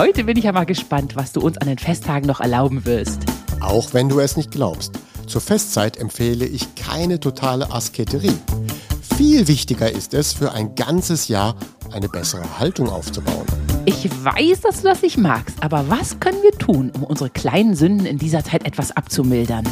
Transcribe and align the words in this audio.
Heute 0.00 0.24
bin 0.24 0.38
ich 0.38 0.44
ja 0.44 0.52
mal 0.52 0.64
gespannt, 0.64 1.14
was 1.14 1.32
du 1.32 1.42
uns 1.42 1.58
an 1.58 1.68
den 1.68 1.76
Festtagen 1.76 2.26
noch 2.26 2.40
erlauben 2.40 2.86
wirst. 2.86 3.20
Auch 3.60 3.92
wenn 3.92 4.08
du 4.08 4.18
es 4.18 4.34
nicht 4.34 4.50
glaubst. 4.50 4.92
Zur 5.26 5.42
Festzeit 5.42 5.98
empfehle 5.98 6.46
ich 6.46 6.74
keine 6.74 7.20
totale 7.20 7.70
Asketerie. 7.70 8.32
Viel 9.18 9.46
wichtiger 9.46 9.92
ist 9.92 10.14
es, 10.14 10.32
für 10.32 10.52
ein 10.52 10.74
ganzes 10.74 11.28
Jahr 11.28 11.54
eine 11.92 12.08
bessere 12.08 12.58
Haltung 12.58 12.88
aufzubauen. 12.88 13.44
Ich 13.84 14.08
weiß, 14.24 14.62
dass 14.62 14.80
du 14.80 14.84
das 14.84 15.02
nicht 15.02 15.18
magst, 15.18 15.62
aber 15.62 15.84
was 15.90 16.18
können 16.18 16.42
wir 16.42 16.52
tun, 16.52 16.90
um 16.94 17.02
unsere 17.02 17.28
kleinen 17.28 17.74
Sünden 17.74 18.06
in 18.06 18.16
dieser 18.16 18.42
Zeit 18.42 18.64
etwas 18.64 18.92
abzumildern? 18.92 19.68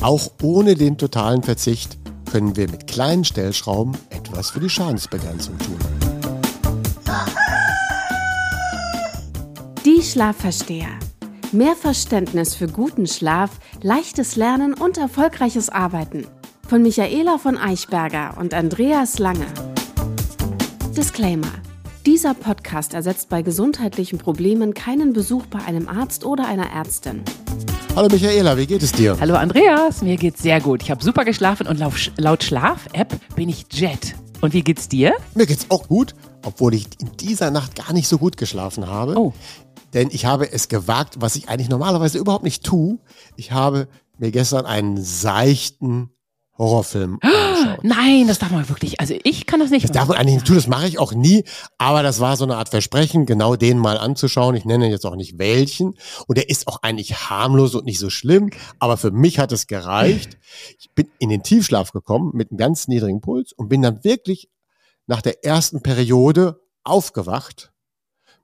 Auch 0.00 0.30
ohne 0.40 0.74
den 0.74 0.96
totalen 0.96 1.42
Verzicht 1.42 1.98
können 2.32 2.56
wir 2.56 2.70
mit 2.70 2.86
kleinen 2.86 3.26
Stellschrauben 3.26 3.94
etwas 4.08 4.52
für 4.52 4.60
die 4.60 4.70
Schadensbegrenzung 4.70 5.58
tun. 5.58 5.87
Die 9.84 10.02
Schlafversteher. 10.02 10.88
Mehr 11.52 11.76
Verständnis 11.76 12.56
für 12.56 12.66
guten 12.66 13.06
Schlaf, 13.06 13.50
leichtes 13.80 14.34
Lernen 14.34 14.74
und 14.74 14.98
erfolgreiches 14.98 15.70
Arbeiten. 15.70 16.26
Von 16.66 16.82
Michaela 16.82 17.38
von 17.38 17.56
Eichberger 17.56 18.36
und 18.38 18.54
Andreas 18.54 19.20
Lange. 19.20 19.46
Disclaimer. 20.96 21.52
Dieser 22.04 22.34
Podcast 22.34 22.92
ersetzt 22.92 23.28
bei 23.28 23.42
gesundheitlichen 23.42 24.18
Problemen 24.18 24.74
keinen 24.74 25.12
Besuch 25.12 25.46
bei 25.46 25.60
einem 25.60 25.88
Arzt 25.88 26.24
oder 26.24 26.46
einer 26.48 26.70
Ärztin. 26.70 27.22
Hallo 27.94 28.08
Michaela, 28.10 28.56
wie 28.56 28.66
geht 28.66 28.82
es 28.82 28.92
dir? 28.92 29.16
Hallo 29.20 29.36
Andreas, 29.36 30.02
mir 30.02 30.16
geht's 30.16 30.42
sehr 30.42 30.60
gut. 30.60 30.82
Ich 30.82 30.90
habe 30.90 31.04
super 31.04 31.24
geschlafen 31.24 31.68
und 31.68 31.78
laut 32.16 32.42
Schlaf-App 32.42 33.14
bin 33.36 33.48
ich 33.48 33.66
Jet. 33.70 34.16
Und 34.40 34.54
wie 34.54 34.62
geht's 34.62 34.88
dir? 34.88 35.14
Mir 35.34 35.46
geht's 35.46 35.66
auch 35.68 35.88
gut, 35.88 36.14
obwohl 36.44 36.74
ich 36.74 36.86
in 37.00 37.16
dieser 37.16 37.50
Nacht 37.50 37.74
gar 37.74 37.92
nicht 37.92 38.06
so 38.06 38.18
gut 38.18 38.36
geschlafen 38.36 38.86
habe. 38.86 39.18
Oh. 39.18 39.32
Denn 39.94 40.08
ich 40.10 40.26
habe 40.26 40.50
es 40.50 40.68
gewagt, 40.68 41.16
was 41.20 41.36
ich 41.36 41.48
eigentlich 41.48 41.68
normalerweise 41.68 42.18
überhaupt 42.18 42.44
nicht 42.44 42.64
tue. 42.64 42.98
Ich 43.36 43.52
habe 43.52 43.88
mir 44.18 44.30
gestern 44.30 44.66
einen 44.66 45.02
seichten 45.02 46.10
Horrorfilm 46.58 47.20
angeschaut. 47.22 47.84
Nein, 47.84 48.26
das 48.26 48.40
darf 48.40 48.50
man 48.50 48.68
wirklich. 48.68 49.00
Also 49.00 49.14
ich 49.22 49.46
kann 49.46 49.60
das 49.60 49.70
nicht. 49.70 49.84
Das 49.84 49.92
darf 49.92 50.08
man 50.08 50.16
eigentlich 50.16 50.34
nicht 50.34 50.46
tun, 50.46 50.56
das 50.56 50.66
mache 50.66 50.88
ich 50.88 50.98
auch 50.98 51.12
nie. 51.12 51.44
Aber 51.78 52.02
das 52.02 52.18
war 52.18 52.36
so 52.36 52.44
eine 52.44 52.56
Art 52.56 52.68
Versprechen, 52.68 53.26
genau 53.26 53.54
den 53.54 53.78
mal 53.78 53.96
anzuschauen. 53.96 54.56
Ich 54.56 54.64
nenne 54.64 54.90
jetzt 54.90 55.06
auch 55.06 55.14
nicht 55.14 55.38
welchen. 55.38 55.94
Und 56.26 56.36
der 56.36 56.50
ist 56.50 56.66
auch 56.66 56.82
eigentlich 56.82 57.30
harmlos 57.30 57.76
und 57.76 57.84
nicht 57.84 58.00
so 58.00 58.10
schlimm. 58.10 58.50
Aber 58.80 58.96
für 58.96 59.12
mich 59.12 59.38
hat 59.38 59.52
es 59.52 59.68
gereicht. 59.68 60.36
Ich 60.78 60.90
bin 60.94 61.08
in 61.20 61.28
den 61.28 61.44
Tiefschlaf 61.44 61.92
gekommen 61.92 62.32
mit 62.34 62.50
einem 62.50 62.58
ganz 62.58 62.88
niedrigen 62.88 63.20
Puls 63.20 63.52
und 63.52 63.68
bin 63.68 63.82
dann 63.82 64.02
wirklich 64.02 64.50
nach 65.06 65.22
der 65.22 65.44
ersten 65.44 65.80
Periode 65.80 66.60
aufgewacht 66.82 67.72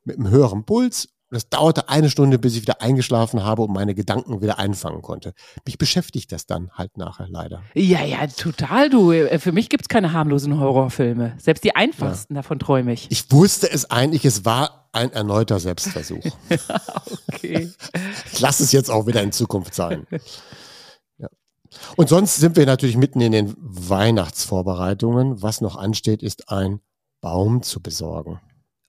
mit 0.05 0.19
einem 0.19 0.31
höheren 0.31 0.65
Puls 0.65 1.09
und 1.35 1.39
es 1.39 1.49
dauerte 1.49 1.89
eine 1.89 2.11
Stunde, 2.11 2.39
bis 2.39 2.55
ich 2.55 2.63
wieder 2.63 2.81
eingeschlafen 2.81 3.43
habe 3.43 3.63
und 3.63 3.73
meine 3.73 3.97
Gedanken 3.97 4.41
wieder 4.41 4.61
einfangen 4.61 5.03
konnte. 5.03 5.35
Mich 5.67 5.79
beschäftigt 5.79 6.31
das 6.31 6.47
dann 6.47 6.71
halt 6.75 6.97
nachher 6.97 7.27
leider. 7.29 7.61
Ja, 7.75 8.05
ja, 8.05 8.25
total, 8.29 8.89
du. 8.89 9.11
Für 9.41 9.51
mich 9.51 9.69
gibt 9.69 9.83
es 9.83 9.89
keine 9.89 10.13
harmlosen 10.13 10.61
Horrorfilme. 10.61 11.35
Selbst 11.39 11.65
die 11.65 11.75
einfachsten, 11.75 12.35
ja. 12.35 12.43
davon 12.43 12.61
träume 12.61 12.93
ich. 12.93 13.11
Ich 13.11 13.33
wusste 13.33 13.69
es 13.69 13.91
eigentlich, 13.91 14.25
es 14.25 14.45
war 14.45 14.89
ein 14.93 15.11
erneuter 15.11 15.59
Selbstversuch. 15.59 16.25
okay. 17.29 17.69
Ich 18.33 18.39
lasse 18.39 18.63
es 18.63 18.71
jetzt 18.71 18.89
auch 18.89 19.09
wieder 19.09 19.21
in 19.21 19.33
Zukunft 19.33 19.75
sein. 19.75 20.07
Ja. 21.19 21.27
Und 21.97 22.09
sonst 22.09 22.37
sind 22.37 22.55
wir 22.55 22.65
natürlich 22.65 22.97
mitten 22.97 23.21
in 23.21 23.33
den 23.33 23.57
Weihnachtsvorbereitungen. 23.59 25.43
Was 25.43 25.61
noch 25.61 25.75
ansteht, 25.75 26.23
ist 26.23 26.49
ein 26.49 26.79
Baum 27.21 27.63
zu 27.63 27.83
besorgen. 27.83 28.41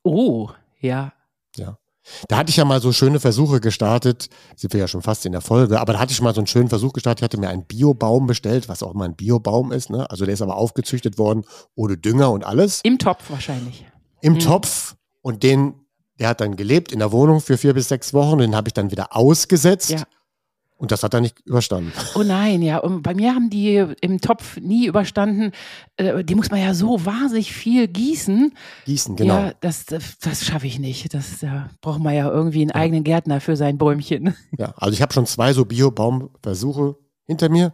Oh, 0.04 0.52
ja. 0.80 1.12
Ja. 1.56 1.80
Da 2.28 2.38
hatte 2.38 2.50
ich 2.50 2.58
ja 2.58 2.66
mal 2.66 2.82
so 2.82 2.92
schöne 2.92 3.20
Versuche 3.20 3.60
gestartet, 3.60 4.30
sind 4.56 4.74
wir 4.74 4.80
ja 4.80 4.88
schon 4.88 5.02
fast 5.02 5.26
in 5.26 5.32
der 5.32 5.42
Folge, 5.42 5.80
aber 5.80 5.94
da 5.94 6.00
hatte 6.00 6.12
ich 6.12 6.22
mal 6.22 6.34
so 6.34 6.40
einen 6.40 6.48
schönen 6.48 6.70
Versuch 6.70 6.94
gestartet, 6.94 7.22
ich 7.22 7.24
hatte 7.24 7.40
mir 7.40 7.50
einen 7.50 7.66
Biobaum 7.66 8.28
bestellt, 8.28 8.70
was 8.70 8.84
auch 8.84 8.94
immer 8.94 9.06
ein 9.06 9.16
Biobaum 9.16 9.72
ist, 9.72 9.90
ne? 9.90 10.10
Also 10.10 10.26
der 10.26 10.34
ist 10.34 10.42
aber 10.42 10.56
aufgezüchtet 10.56 11.18
worden 11.18 11.44
ohne 11.76 11.98
Dünger 11.98 12.32
und 12.32 12.46
alles. 12.46 12.82
Im 12.84 13.00
Topf 13.00 13.30
wahrscheinlich. 13.30 13.86
Im 14.22 14.34
mhm. 14.34 14.40
Topf 14.40 14.96
und 15.22 15.44
den, 15.44 15.74
der 16.20 16.30
hat 16.30 16.42
dann 16.42 16.56
gelebt 16.56 16.92
in 16.92 17.00
der 17.00 17.12
Wohnung 17.12 17.42
für 17.42 17.58
vier 17.58 17.74
bis 17.74 17.90
sechs 17.90 18.14
Wochen, 18.14 18.38
den 18.38 18.56
habe 18.56 18.70
ich 18.70 18.74
dann 18.74 18.92
wieder 18.92 19.16
ausgesetzt. 19.16 19.90
Ja. 19.90 20.04
Und 20.78 20.92
das 20.92 21.04
hat 21.04 21.14
er 21.14 21.22
nicht 21.22 21.40
überstanden. 21.46 21.94
Oh 22.16 22.24
nein, 22.24 22.62
ja. 22.62 22.80
Und 22.80 23.02
bei 23.02 23.14
mir 23.14 23.34
haben 23.34 23.50
die 23.50 23.78
im 24.02 24.20
Topf 24.20 24.58
nie 24.58 24.88
überstanden. 24.88 25.52
Äh, 25.96 26.24
die 26.26 26.36
muss 26.36 26.52
man 26.52 26.60
ja 26.60 26.74
so 26.74 27.06
wahnsinnig 27.06 27.54
viel 27.54 27.88
gießen. 27.88 28.54
Gießen, 28.86 29.16
genau. 29.16 29.36
Ja, 29.36 29.54
das, 29.62 29.86
das, 29.86 30.20
das 30.20 30.44
schaffe 30.44 30.68
ich 30.68 30.78
nicht. 30.80 31.14
Das 31.14 31.40
da 31.40 31.70
braucht 31.80 32.02
man 32.02 32.14
ja 32.14 32.30
irgendwie 32.30 32.62
einen 32.62 32.70
ja. 32.70 32.76
eigenen 32.76 33.04
Gärtner 33.06 33.40
für 33.40 33.56
sein 33.56 33.78
Bäumchen. 33.78 34.36
Ja, 34.58 34.74
also 34.78 34.94
ich 34.94 35.02
habe 35.02 35.14
schon 35.14 35.26
zwei 35.26 35.54
so 35.54 35.66
Bio-Baumversuche 35.66 36.96
hinter 37.28 37.50
mir. 37.50 37.72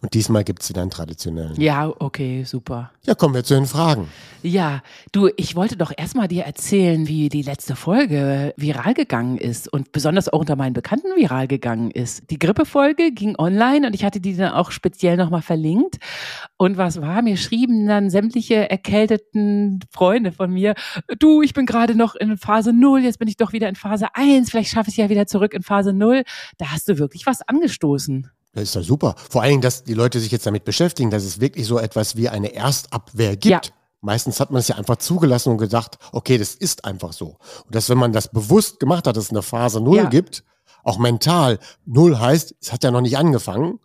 Und 0.00 0.12
diesmal 0.12 0.44
gibt 0.44 0.62
es 0.62 0.68
wieder 0.68 0.82
einen 0.82 0.90
traditionellen. 0.90 1.58
Ja, 1.60 1.92
okay, 1.98 2.44
super. 2.44 2.90
Ja, 3.04 3.14
kommen 3.14 3.34
wir 3.34 3.42
zu 3.42 3.54
den 3.54 3.66
Fragen. 3.66 4.08
Ja, 4.42 4.82
du, 5.12 5.30
ich 5.36 5.56
wollte 5.56 5.76
doch 5.76 5.92
erstmal 5.96 6.28
dir 6.28 6.44
erzählen, 6.44 7.08
wie 7.08 7.28
die 7.28 7.42
letzte 7.42 7.74
Folge 7.74 8.52
viral 8.56 8.92
gegangen 8.92 9.38
ist 9.38 9.72
und 9.72 9.92
besonders 9.92 10.28
auch 10.28 10.40
unter 10.40 10.56
meinen 10.56 10.74
Bekannten 10.74 11.08
viral 11.16 11.48
gegangen 11.48 11.90
ist. 11.90 12.30
Die 12.30 12.38
Grippefolge 12.38 13.12
ging 13.12 13.34
online 13.38 13.86
und 13.86 13.94
ich 13.94 14.04
hatte 14.04 14.20
die 14.20 14.36
dann 14.36 14.52
auch 14.52 14.70
speziell 14.70 15.16
nochmal 15.16 15.42
verlinkt. 15.42 15.98
Und 16.58 16.76
was 16.76 17.00
war? 17.00 17.22
Mir 17.22 17.38
schrieben 17.38 17.86
dann 17.86 18.10
sämtliche 18.10 18.68
erkälteten 18.68 19.80
Freunde 19.90 20.32
von 20.32 20.50
mir, 20.50 20.74
du, 21.18 21.40
ich 21.40 21.54
bin 21.54 21.64
gerade 21.64 21.94
noch 21.94 22.14
in 22.14 22.36
Phase 22.36 22.72
0, 22.72 23.00
jetzt 23.04 23.18
bin 23.18 23.28
ich 23.28 23.36
doch 23.36 23.52
wieder 23.52 23.68
in 23.68 23.76
Phase 23.76 24.14
1, 24.14 24.50
vielleicht 24.50 24.70
schaffe 24.70 24.90
ich 24.90 24.94
es 24.94 25.02
ja 25.02 25.08
wieder 25.08 25.26
zurück 25.26 25.54
in 25.54 25.62
Phase 25.62 25.92
0. 25.94 26.24
Da 26.58 26.72
hast 26.72 26.88
du 26.88 26.98
wirklich 26.98 27.24
was 27.24 27.40
angestoßen. 27.42 28.30
Das 28.52 28.64
ist 28.64 28.76
doch 28.76 28.82
super. 28.82 29.14
Vor 29.30 29.42
allen 29.42 29.52
Dingen, 29.52 29.62
dass 29.62 29.84
die 29.84 29.94
Leute 29.94 30.20
sich 30.20 30.30
jetzt 30.30 30.46
damit 30.46 30.64
beschäftigen, 30.64 31.10
dass 31.10 31.24
es 31.24 31.40
wirklich 31.40 31.66
so 31.66 31.78
etwas 31.78 32.16
wie 32.16 32.28
eine 32.28 32.54
Erstabwehr 32.54 33.36
gibt. 33.36 33.66
Ja. 33.66 33.72
Meistens 34.02 34.40
hat 34.40 34.50
man 34.50 34.60
es 34.60 34.68
ja 34.68 34.76
einfach 34.76 34.96
zugelassen 34.96 35.50
und 35.50 35.58
gesagt, 35.58 35.98
okay, 36.12 36.36
das 36.36 36.54
ist 36.54 36.84
einfach 36.84 37.12
so. 37.12 37.38
Und 37.64 37.74
dass, 37.74 37.88
wenn 37.88 37.98
man 37.98 38.12
das 38.12 38.28
bewusst 38.28 38.80
gemacht 38.80 39.06
hat, 39.06 39.16
dass 39.16 39.24
es 39.24 39.30
eine 39.30 39.42
Phase 39.42 39.80
Null 39.80 39.96
ja. 39.96 40.08
gibt, 40.08 40.44
auch 40.82 40.98
mental, 40.98 41.60
Null 41.86 42.18
heißt, 42.18 42.56
es 42.60 42.72
hat 42.72 42.84
ja 42.84 42.90
noch 42.90 43.00
nicht 43.00 43.16
angefangen, 43.16 43.78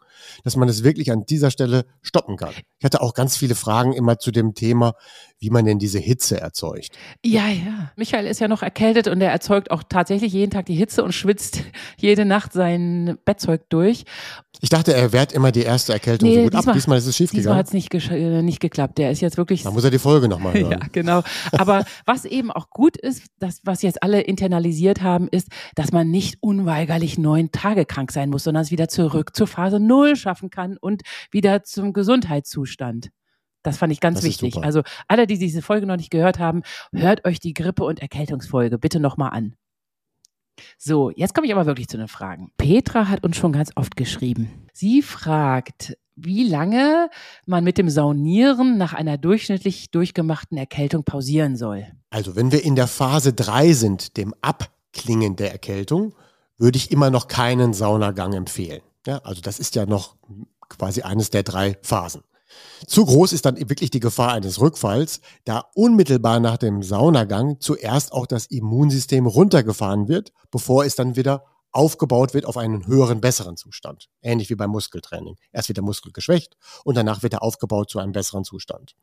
dass 0.43 0.55
man 0.55 0.67
es 0.67 0.83
wirklich 0.83 1.11
an 1.11 1.25
dieser 1.25 1.51
Stelle 1.51 1.85
stoppen 2.01 2.35
kann. 2.35 2.53
Ich 2.79 2.85
hatte 2.85 3.01
auch 3.01 3.13
ganz 3.13 3.37
viele 3.37 3.55
Fragen 3.55 3.93
immer 3.93 4.19
zu 4.19 4.31
dem 4.31 4.55
Thema, 4.55 4.93
wie 5.39 5.49
man 5.49 5.65
denn 5.65 5.77
diese 5.77 5.99
Hitze 5.99 6.41
erzeugt. 6.41 6.97
Ja, 7.23 7.47
ja. 7.47 7.91
Michael 7.95 8.25
ist 8.25 8.39
ja 8.39 8.47
noch 8.47 8.63
erkältet 8.63 9.07
und 9.07 9.21
er 9.21 9.31
erzeugt 9.31 9.69
auch 9.69 9.83
tatsächlich 9.87 10.33
jeden 10.33 10.51
Tag 10.51 10.65
die 10.65 10.75
Hitze 10.75 11.03
und 11.03 11.13
schwitzt 11.13 11.61
jede 11.97 12.25
Nacht 12.25 12.53
sein 12.53 13.17
Bettzeug 13.23 13.69
durch. 13.69 14.05
Ich 14.59 14.69
dachte, 14.69 14.95
er 14.95 15.13
wehrt 15.13 15.33
immer 15.33 15.51
die 15.51 15.61
erste 15.61 15.93
Erkältung 15.93 16.29
nee, 16.29 16.35
so 16.35 16.41
gut 16.43 16.53
diesmal, 16.53 16.71
ab. 16.71 16.73
Diesmal 16.75 16.97
ist 16.97 17.05
es 17.05 17.15
schief 17.15 17.29
diesmal 17.29 17.63
gegangen. 17.63 17.65
Diesmal 17.71 17.99
hat 17.99 18.01
es 18.01 18.09
nicht, 18.09 18.11
äh, 18.11 18.41
nicht 18.41 18.59
geklappt. 18.59 18.97
Der 18.97 19.11
ist 19.11 19.21
jetzt 19.21 19.37
wirklich. 19.37 19.61
Da 19.61 19.69
muss 19.69 19.83
er 19.83 19.91
die 19.91 19.99
Folge 19.99 20.27
nochmal 20.27 20.53
hören. 20.59 20.71
ja, 20.71 20.79
genau. 20.91 21.21
Aber 21.51 21.85
was 22.05 22.25
eben 22.25 22.49
auch 22.51 22.71
gut 22.71 22.97
ist, 22.97 23.23
das, 23.37 23.61
was 23.63 23.83
jetzt 23.83 24.01
alle 24.01 24.21
internalisiert 24.21 25.03
haben, 25.03 25.27
ist, 25.27 25.49
dass 25.75 25.91
man 25.91 26.09
nicht 26.09 26.37
unweigerlich 26.41 27.19
neun 27.19 27.51
Tage 27.51 27.85
krank 27.85 28.11
sein 28.11 28.29
muss, 28.31 28.43
sondern 28.43 28.63
es 28.63 28.71
wieder 28.71 28.87
zurück 28.87 29.35
zur 29.35 29.45
Phase 29.45 29.79
Null 29.79 30.15
schaffen 30.15 30.49
kann 30.49 30.77
und 30.77 31.03
wieder 31.29 31.63
zum 31.63 31.93
Gesundheitszustand. 31.93 33.09
Das 33.63 33.77
fand 33.77 33.91
ich 33.91 33.99
ganz 33.99 34.19
das 34.19 34.25
wichtig. 34.25 34.57
Also 34.57 34.81
alle, 35.07 35.27
die 35.27 35.37
diese 35.37 35.61
Folge 35.61 35.85
noch 35.85 35.97
nicht 35.97 36.11
gehört 36.11 36.39
haben, 36.39 36.63
hört 36.93 37.25
euch 37.25 37.39
die 37.39 37.53
Grippe- 37.53 37.83
und 37.83 38.01
Erkältungsfolge 38.01 38.77
bitte 38.77 38.99
nochmal 38.99 39.31
an. 39.31 39.55
So, 40.77 41.11
jetzt 41.11 41.33
komme 41.33 41.47
ich 41.47 41.53
aber 41.53 41.65
wirklich 41.65 41.87
zu 41.87 41.97
den 41.97 42.07
Fragen. 42.07 42.51
Petra 42.57 43.07
hat 43.07 43.23
uns 43.23 43.37
schon 43.37 43.51
ganz 43.51 43.71
oft 43.75 43.95
geschrieben. 43.95 44.67
Sie 44.73 45.01
fragt, 45.01 45.97
wie 46.15 46.47
lange 46.47 47.09
man 47.45 47.63
mit 47.63 47.77
dem 47.77 47.89
Saunieren 47.89 48.77
nach 48.77 48.93
einer 48.93 49.17
durchschnittlich 49.17 49.91
durchgemachten 49.91 50.57
Erkältung 50.57 51.03
pausieren 51.03 51.55
soll. 51.55 51.87
Also, 52.09 52.35
wenn 52.35 52.51
wir 52.51 52.63
in 52.63 52.75
der 52.75 52.87
Phase 52.87 53.33
3 53.33 53.73
sind, 53.73 54.17
dem 54.17 54.33
Abklingen 54.41 55.35
der 55.35 55.51
Erkältung, 55.51 56.15
würde 56.57 56.77
ich 56.77 56.91
immer 56.91 57.11
noch 57.11 57.27
keinen 57.27 57.73
Saunagang 57.73 58.33
empfehlen. 58.33 58.81
Ja, 59.05 59.19
also 59.19 59.41
das 59.41 59.59
ist 59.59 59.75
ja 59.75 59.85
noch 59.85 60.15
quasi 60.69 61.01
eines 61.01 61.29
der 61.29 61.43
drei 61.43 61.77
Phasen. 61.81 62.23
Zu 62.85 63.05
groß 63.05 63.33
ist 63.33 63.45
dann 63.45 63.57
wirklich 63.57 63.89
die 63.89 63.99
Gefahr 63.99 64.33
eines 64.33 64.59
Rückfalls, 64.59 65.21
da 65.43 65.65
unmittelbar 65.75 66.39
nach 66.39 66.57
dem 66.57 66.83
Saunagang 66.83 67.59
zuerst 67.59 68.11
auch 68.13 68.27
das 68.27 68.45
Immunsystem 68.47 69.25
runtergefahren 69.25 70.07
wird, 70.07 70.31
bevor 70.51 70.85
es 70.85 70.95
dann 70.95 71.15
wieder 71.15 71.45
aufgebaut 71.71 72.33
wird 72.33 72.45
auf 72.45 72.57
einen 72.57 72.87
höheren, 72.87 73.21
besseren 73.21 73.57
Zustand. 73.57 74.09
Ähnlich 74.21 74.49
wie 74.49 74.55
beim 74.55 74.71
Muskeltraining. 74.71 75.35
Erst 75.51 75.69
wird 75.69 75.77
der 75.77 75.83
Muskel 75.83 76.11
geschwächt 76.11 76.57
und 76.83 76.95
danach 76.95 77.23
wird 77.23 77.33
er 77.33 77.43
aufgebaut 77.43 77.89
zu 77.89 77.99
einem 77.99 78.13
besseren 78.13 78.43
Zustand. 78.43 78.95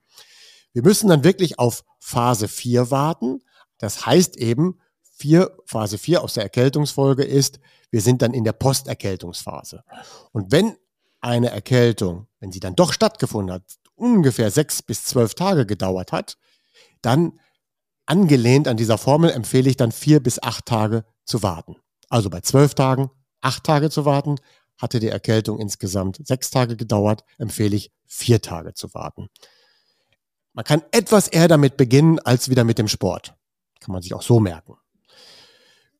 Wir 0.72 0.82
müssen 0.82 1.08
dann 1.08 1.22
wirklich 1.22 1.58
auf 1.58 1.84
Phase 2.00 2.48
4 2.48 2.90
warten. 2.90 3.42
Das 3.78 4.06
heißt 4.06 4.36
eben, 4.36 4.80
vier, 5.02 5.56
Phase 5.66 5.98
4 5.98 6.22
aus 6.22 6.34
der 6.34 6.42
Erkältungsfolge 6.42 7.22
ist, 7.22 7.60
wir 7.90 8.00
sind 8.00 8.22
dann 8.22 8.34
in 8.34 8.42
der 8.42 8.52
Posterkältungsphase. 8.52 9.84
Und 10.32 10.50
wenn 10.50 10.76
eine 11.24 11.50
Erkältung, 11.50 12.26
wenn 12.38 12.52
sie 12.52 12.60
dann 12.60 12.76
doch 12.76 12.92
stattgefunden 12.92 13.54
hat, 13.54 13.62
ungefähr 13.94 14.50
sechs 14.50 14.82
bis 14.82 15.04
zwölf 15.04 15.34
Tage 15.34 15.66
gedauert 15.66 16.12
hat, 16.12 16.36
dann 17.00 17.40
angelehnt 18.06 18.68
an 18.68 18.76
dieser 18.76 18.98
Formel 18.98 19.30
empfehle 19.30 19.70
ich 19.70 19.76
dann 19.76 19.92
vier 19.92 20.22
bis 20.22 20.42
acht 20.42 20.66
Tage 20.66 21.04
zu 21.24 21.42
warten. 21.42 21.76
Also 22.10 22.28
bei 22.28 22.40
zwölf 22.40 22.74
Tagen 22.74 23.10
acht 23.40 23.64
Tage 23.64 23.90
zu 23.90 24.04
warten, 24.04 24.36
hatte 24.76 25.00
die 25.00 25.08
Erkältung 25.08 25.58
insgesamt 25.58 26.18
sechs 26.26 26.50
Tage 26.50 26.76
gedauert, 26.76 27.24
empfehle 27.38 27.76
ich 27.76 27.92
vier 28.06 28.42
Tage 28.42 28.74
zu 28.74 28.92
warten. 28.92 29.28
Man 30.52 30.64
kann 30.64 30.82
etwas 30.92 31.28
eher 31.28 31.48
damit 31.48 31.76
beginnen 31.76 32.18
als 32.18 32.48
wieder 32.48 32.64
mit 32.64 32.78
dem 32.78 32.88
Sport. 32.88 33.34
Kann 33.80 33.92
man 33.92 34.02
sich 34.02 34.14
auch 34.14 34.22
so 34.22 34.40
merken. 34.40 34.76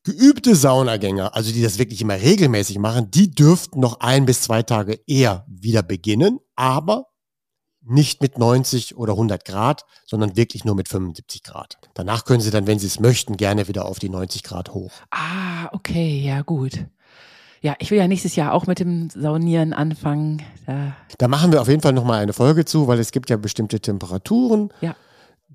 Geübte 0.05 0.55
Saunagänger, 0.55 1.35
also 1.35 1.51
die 1.51 1.63
das 1.63 1.79
wirklich 1.79 1.99
immer 1.99 2.13
regelmäßig 2.13 2.77
machen, 2.77 3.09
die 3.09 3.31
dürften 3.31 3.79
noch 3.79 4.01
ein 4.01 4.27
bis 4.27 4.43
zwei 4.43 4.61
Tage 4.61 4.99
eher 5.07 5.43
wieder 5.47 5.81
beginnen, 5.81 6.39
aber 6.55 7.07
nicht 7.81 8.21
mit 8.21 8.37
90 8.37 8.97
oder 8.97 9.13
100 9.13 9.43
Grad, 9.45 9.85
sondern 10.05 10.37
wirklich 10.37 10.63
nur 10.63 10.75
mit 10.75 10.89
75 10.89 11.41
Grad. 11.41 11.79
Danach 11.95 12.23
können 12.23 12.39
Sie 12.39 12.51
dann, 12.51 12.67
wenn 12.67 12.77
Sie 12.77 12.85
es 12.85 12.99
möchten, 12.99 13.35
gerne 13.35 13.67
wieder 13.67 13.85
auf 13.85 13.97
die 13.97 14.09
90 14.09 14.43
Grad 14.43 14.75
hoch. 14.75 14.91
Ah, 15.09 15.69
okay, 15.71 16.21
ja 16.23 16.43
gut. 16.43 16.85
Ja, 17.61 17.73
ich 17.79 17.89
will 17.89 17.97
ja 17.97 18.07
nächstes 18.07 18.35
Jahr 18.35 18.53
auch 18.53 18.67
mit 18.67 18.77
dem 18.77 19.09
Saunieren 19.09 19.73
anfangen. 19.73 20.43
Da, 20.67 20.95
da 21.17 21.27
machen 21.27 21.51
wir 21.51 21.61
auf 21.61 21.67
jeden 21.67 21.81
Fall 21.81 21.93
nochmal 21.93 22.21
eine 22.21 22.33
Folge 22.33 22.63
zu, 22.65 22.87
weil 22.87 22.99
es 22.99 23.11
gibt 23.11 23.31
ja 23.31 23.37
bestimmte 23.37 23.79
Temperaturen. 23.79 24.71
Ja 24.81 24.95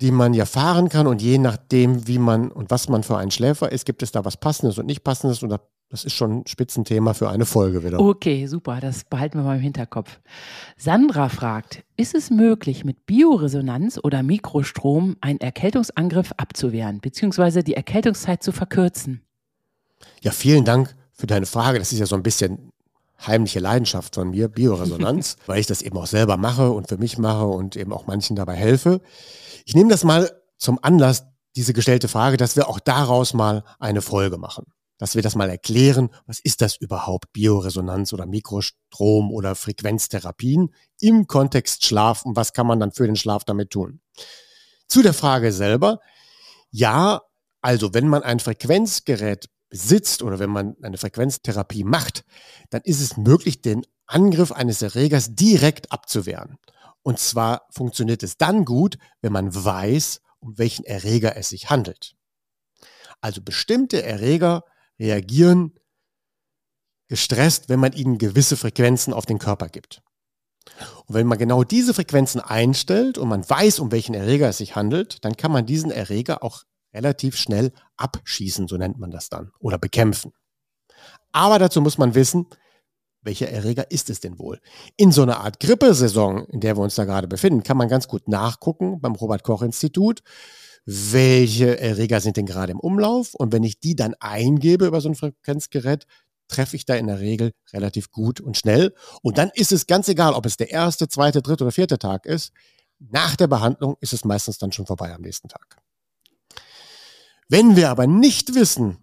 die 0.01 0.11
man 0.11 0.35
ja 0.35 0.47
fahren 0.47 0.89
kann 0.89 1.07
und 1.07 1.21
je 1.21 1.39
nachdem, 1.39 2.07
wie 2.07 2.19
man 2.19 2.51
und 2.51 2.71
was 2.71 2.89
man 2.89 3.03
für 3.03 3.19
ein 3.19 3.31
Schläfer 3.31 3.71
ist, 3.71 3.85
gibt 3.85 4.03
es 4.03 4.13
da 4.13 4.25
was 4.25 4.37
Passendes 4.37 4.79
und 4.79 4.87
nicht 4.87 5.05
Passendes 5.05 5.43
und 5.43 5.51
das 5.91 6.05
ist 6.05 6.13
schon 6.13 6.39
ein 6.39 6.47
Spitzenthema 6.47 7.15
für 7.15 7.29
eine 7.29 7.45
Folge 7.45 7.85
wieder. 7.85 7.99
Okay, 7.99 8.47
super, 8.47 8.79
das 8.81 9.05
behalten 9.05 9.39
wir 9.39 9.43
mal 9.43 9.57
im 9.57 9.63
Hinterkopf. 9.63 10.21
Sandra 10.77 11.29
fragt, 11.29 11.83
ist 11.97 12.15
es 12.15 12.31
möglich, 12.31 12.85
mit 12.85 13.07
Bioresonanz 13.07 13.99
oder 14.03 14.23
Mikrostrom 14.23 15.17
einen 15.21 15.41
Erkältungsangriff 15.41 16.33
abzuwehren, 16.37 17.01
beziehungsweise 17.01 17.65
die 17.65 17.75
Erkältungszeit 17.75 18.43
zu 18.43 18.53
verkürzen? 18.53 19.23
Ja, 20.23 20.31
vielen 20.31 20.65
Dank 20.65 20.95
für 21.13 21.27
deine 21.27 21.47
Frage. 21.47 21.79
Das 21.79 21.93
ist 21.93 21.99
ja 21.99 22.07
so 22.07 22.15
ein 22.15 22.23
bisschen 22.23 22.73
heimliche 23.27 23.61
Leidenschaft 23.61 24.15
von 24.15 24.31
mir, 24.31 24.49
Bioresonanz, 24.49 25.37
weil 25.47 25.61
ich 25.61 25.67
das 25.67 25.83
eben 25.83 25.97
auch 25.99 26.07
selber 26.07 26.37
mache 26.37 26.71
und 26.71 26.89
für 26.89 26.99
mich 26.99 27.19
mache 27.19 27.47
und 27.47 27.77
eben 27.77 27.93
auch 27.93 28.07
manchen 28.07 28.37
dabei 28.37 28.55
helfe. 28.55 29.01
Ich 29.65 29.75
nehme 29.75 29.91
das 29.91 30.05
mal 30.05 30.31
zum 30.57 30.79
Anlass, 30.83 31.25
diese 31.57 31.73
gestellte 31.73 32.09
Frage, 32.09 32.37
dass 32.37 32.57
wir 32.57 32.69
auch 32.69 32.81
daraus 32.81 33.35
mal 33.35 33.65
eine 33.79 34.03
Folge 34.03 34.39
machen. 34.39 34.67
Dass 34.99 35.15
wir 35.15 35.23
das 35.23 35.35
mal 35.35 35.49
erklären, 35.49 36.11
was 36.27 36.41
ist 36.41 36.61
das 36.61 36.77
überhaupt, 36.77 37.33
Bioresonanz 37.33 38.13
oder 38.13 38.27
Mikrostrom 38.27 39.33
oder 39.33 39.55
Frequenztherapien 39.55 40.75
im 41.01 41.27
Kontext 41.27 41.85
Schlaf 41.85 42.25
und 42.25 42.37
was 42.37 42.53
kann 42.53 42.67
man 42.67 42.79
dann 42.79 42.93
für 42.93 43.07
den 43.07 43.17
Schlaf 43.17 43.45
damit 43.45 43.71
tun. 43.71 44.01
Zu 44.87 45.03
der 45.03 45.15
Frage 45.15 45.53
selber, 45.53 46.01
ja, 46.71 47.23
also 47.63 47.95
wenn 47.95 48.09
man 48.09 48.23
ein 48.23 48.41
Frequenzgerät 48.41 49.49
besitzt 49.71 50.23
oder 50.23 50.39
wenn 50.39 50.51
man 50.51 50.77
eine 50.83 50.99
Frequenztherapie 50.99 51.85
macht, 51.85 52.25
dann 52.69 52.83
ist 52.85 53.01
es 53.01 53.17
möglich, 53.17 53.63
den 53.63 53.87
Angriff 54.07 54.53
eines 54.53 54.83
Erregers 54.83 55.35
direkt 55.35 55.91
abzuwehren. 55.93 56.59
Und 57.03 57.19
zwar 57.19 57.67
funktioniert 57.71 58.23
es 58.23 58.37
dann 58.37 58.65
gut, 58.65 58.99
wenn 59.23 59.33
man 59.33 59.55
weiß, 59.55 60.21
um 60.41 60.59
welchen 60.59 60.85
Erreger 60.85 61.37
es 61.37 61.49
sich 61.49 61.71
handelt. 61.71 62.15
Also 63.21 63.41
bestimmte 63.43 64.03
Erreger 64.03 64.65
reagieren 64.99 65.79
gestresst, 67.09 67.69
wenn 67.69 67.81
man 67.81 67.93
ihnen 67.93 68.19
gewisse 68.19 68.57
Frequenzen 68.57 69.13
auf 69.13 69.27
den 69.27 69.39
Körper 69.39 69.69
gibt. 69.69 70.03
Und 71.07 71.15
wenn 71.15 71.27
man 71.27 71.39
genau 71.39 71.65
diese 71.65 71.95
Frequenzen 71.95 72.41
einstellt 72.41 73.19
und 73.19 73.29
man 73.29 73.49
weiß, 73.49 73.81
um 73.81 73.93
welchen 73.93 74.15
Erreger 74.15 74.49
es 74.49 74.59
sich 74.59 74.77
handelt, 74.77 75.25
dann 75.25 75.37
kann 75.37 75.53
man 75.53 75.67
diesen 75.67 75.91
Erreger 75.91 76.45
auch 76.45 76.65
relativ 76.93 77.37
schnell 77.37 77.73
abschießen, 77.97 78.69
so 78.69 78.77
nennt 78.77 78.99
man 78.99 79.11
das 79.11 79.29
dann, 79.29 79.53
oder 79.59 79.79
bekämpfen. 79.79 80.33
Aber 81.33 81.59
dazu 81.59 81.81
muss 81.81 81.99
man 81.99 82.15
wissen, 82.15 82.47
welcher 83.23 83.51
Erreger 83.51 83.91
ist 83.91 84.11
es 84.11 84.21
denn 84.21 84.39
wohl? 84.39 84.61
In 84.97 85.13
so 85.13 85.23
einer 85.23 85.41
Art 85.41 85.61
Grippesaison, 85.61 86.47
in 86.47 86.61
der 86.61 86.77
wir 86.77 86.83
uns 86.83 86.95
da 86.95 87.05
gerade 87.05 87.29
befinden, 87.29 87.63
kann 87.63 87.77
man 87.77 87.89
ganz 87.89 88.09
gut 88.09 88.29
nachgucken 88.29 89.01
beim 89.01 89.15
Robert 89.15 89.43
Koch 89.43 89.63
Institut, 89.63 90.23
welche 90.87 91.79
Erreger 91.79 92.21
sind 92.21 92.37
denn 92.37 92.47
gerade 92.47 92.73
im 92.73 92.81
Umlauf 92.81 93.35
und 93.35 93.53
wenn 93.53 93.63
ich 93.63 93.79
die 93.79 93.95
dann 93.95 94.15
eingebe 94.19 94.87
über 94.87 95.01
so 95.01 95.11
ein 95.11 95.15
Frequenzgerät, 95.15 96.07
treffe 96.49 96.77
ich 96.77 96.85
da 96.85 96.95
in 96.95 97.07
der 97.07 97.21
Regel 97.21 97.53
relativ 97.73 98.11
gut 98.11 98.41
und 98.41 98.57
schnell. 98.57 98.95
Und 99.23 99.39
dann 99.39 99.51
ist 99.55 99.71
es 99.71 99.87
ganz 99.87 100.09
egal, 100.09 100.33
ob 100.35 100.47
es 100.47 100.57
der 100.57 100.71
erste, 100.71 101.07
zweite, 101.07 101.43
dritte 101.43 101.65
oder 101.65 101.73
vierte 101.73 101.99
Tag 101.99 102.27
ist. 102.27 102.53
Nach 102.99 103.37
der 103.37 103.47
Behandlung 103.47 103.97
ist 104.01 104.13
es 104.13 104.25
meistens 104.25 104.59
dann 104.59 104.73
schon 104.73 104.87
vorbei 104.87 105.15
am 105.15 105.23
nächsten 105.23 105.49
Tag. 105.49 105.77
Wenn 107.51 107.75
wir 107.75 107.91
aber 107.91 108.07
nicht 108.07 108.55
wissen, 108.55 108.99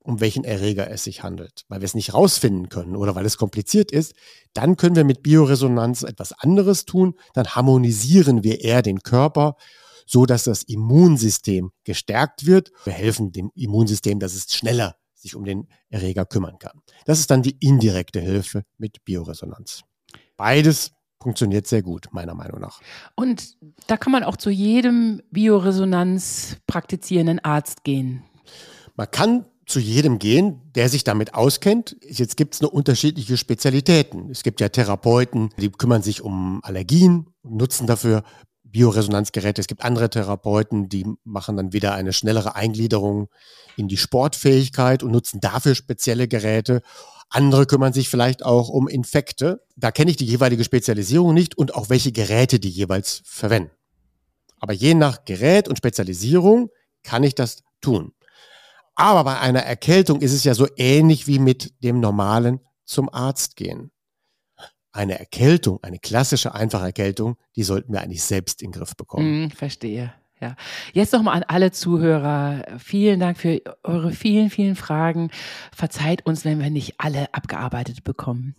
um 0.00 0.20
welchen 0.20 0.42
Erreger 0.42 0.90
es 0.90 1.04
sich 1.04 1.22
handelt, 1.22 1.64
weil 1.68 1.80
wir 1.80 1.84
es 1.84 1.94
nicht 1.94 2.14
rausfinden 2.14 2.68
können 2.68 2.96
oder 2.96 3.14
weil 3.14 3.24
es 3.24 3.36
kompliziert 3.36 3.92
ist, 3.92 4.14
dann 4.54 4.76
können 4.76 4.96
wir 4.96 5.04
mit 5.04 5.22
Bioresonanz 5.22 6.02
etwas 6.02 6.32
anderes 6.32 6.84
tun. 6.84 7.14
Dann 7.32 7.46
harmonisieren 7.46 8.42
wir 8.42 8.60
eher 8.62 8.82
den 8.82 9.04
Körper, 9.04 9.54
so 10.04 10.26
dass 10.26 10.42
das 10.42 10.64
Immunsystem 10.64 11.70
gestärkt 11.84 12.44
wird. 12.44 12.72
Wir 12.82 12.92
helfen 12.92 13.30
dem 13.30 13.52
Immunsystem, 13.54 14.18
dass 14.18 14.34
es 14.34 14.52
schneller 14.52 14.96
sich 15.14 15.36
um 15.36 15.44
den 15.44 15.68
Erreger 15.88 16.26
kümmern 16.26 16.58
kann. 16.58 16.82
Das 17.04 17.20
ist 17.20 17.30
dann 17.30 17.42
die 17.44 17.56
indirekte 17.60 18.18
Hilfe 18.20 18.64
mit 18.78 19.04
Bioresonanz. 19.04 19.82
Beides 20.36 20.90
funktioniert 21.26 21.66
sehr 21.66 21.82
gut, 21.82 22.06
meiner 22.12 22.34
Meinung 22.34 22.60
nach. 22.60 22.80
Und 23.16 23.56
da 23.88 23.96
kann 23.96 24.12
man 24.12 24.22
auch 24.22 24.36
zu 24.36 24.48
jedem 24.48 25.20
Bioresonanz 25.32 26.58
praktizierenden 26.68 27.40
Arzt 27.40 27.82
gehen. 27.82 28.22
Man 28.94 29.10
kann 29.10 29.44
zu 29.66 29.80
jedem 29.80 30.20
gehen, 30.20 30.60
der 30.76 30.88
sich 30.88 31.02
damit 31.02 31.34
auskennt. 31.34 31.96
Jetzt 32.08 32.36
gibt 32.36 32.54
es 32.54 32.60
nur 32.60 32.72
unterschiedliche 32.72 33.36
Spezialitäten. 33.36 34.30
Es 34.30 34.44
gibt 34.44 34.60
ja 34.60 34.68
Therapeuten, 34.68 35.50
die 35.58 35.68
kümmern 35.68 36.02
sich 36.02 36.22
um 36.22 36.60
Allergien 36.62 37.26
und 37.42 37.56
nutzen 37.56 37.88
dafür 37.88 38.22
Bioresonanzgeräte. 38.62 39.60
Es 39.60 39.66
gibt 39.66 39.84
andere 39.84 40.08
Therapeuten, 40.08 40.88
die 40.88 41.06
machen 41.24 41.56
dann 41.56 41.72
wieder 41.72 41.94
eine 41.94 42.12
schnellere 42.12 42.54
Eingliederung 42.54 43.30
in 43.76 43.88
die 43.88 43.96
Sportfähigkeit 43.96 45.02
und 45.02 45.10
nutzen 45.10 45.40
dafür 45.40 45.74
spezielle 45.74 46.28
Geräte. 46.28 46.82
Andere 47.28 47.66
kümmern 47.66 47.92
sich 47.92 48.08
vielleicht 48.08 48.44
auch 48.44 48.68
um 48.68 48.88
Infekte. 48.88 49.64
Da 49.76 49.90
kenne 49.90 50.10
ich 50.10 50.16
die 50.16 50.26
jeweilige 50.26 50.64
Spezialisierung 50.64 51.34
nicht 51.34 51.58
und 51.58 51.74
auch 51.74 51.90
welche 51.90 52.12
Geräte 52.12 52.60
die 52.60 52.70
jeweils 52.70 53.22
verwenden. 53.24 53.72
Aber 54.58 54.72
je 54.72 54.94
nach 54.94 55.24
Gerät 55.24 55.68
und 55.68 55.76
Spezialisierung 55.76 56.70
kann 57.02 57.24
ich 57.24 57.34
das 57.34 57.62
tun. 57.80 58.12
Aber 58.94 59.24
bei 59.24 59.38
einer 59.38 59.60
Erkältung 59.60 60.22
ist 60.22 60.32
es 60.32 60.44
ja 60.44 60.54
so 60.54 60.66
ähnlich 60.76 61.26
wie 61.26 61.38
mit 61.38 61.74
dem 61.84 62.00
normalen 62.00 62.60
zum 62.84 63.12
Arzt 63.12 63.56
gehen. 63.56 63.90
Eine 64.92 65.18
Erkältung, 65.18 65.82
eine 65.82 65.98
klassische 65.98 66.54
einfache 66.54 66.86
Erkältung, 66.86 67.36
die 67.54 67.64
sollten 67.64 67.92
wir 67.92 68.00
eigentlich 68.00 68.22
selbst 68.22 68.62
in 68.62 68.70
den 68.70 68.80
Griff 68.80 68.96
bekommen. 68.96 69.44
Mm, 69.44 69.50
verstehe. 69.50 70.14
Ja. 70.40 70.54
Jetzt 70.92 71.12
nochmal 71.12 71.36
an 71.36 71.44
alle 71.44 71.72
Zuhörer. 71.72 72.64
Vielen 72.78 73.20
Dank 73.20 73.38
für 73.38 73.62
eure 73.82 74.12
vielen, 74.12 74.50
vielen 74.50 74.76
Fragen. 74.76 75.30
Verzeiht 75.72 76.26
uns, 76.26 76.44
wenn 76.44 76.60
wir 76.60 76.70
nicht 76.70 76.94
alle 76.98 77.32
abgearbeitet 77.32 78.04
bekommen 78.04 78.54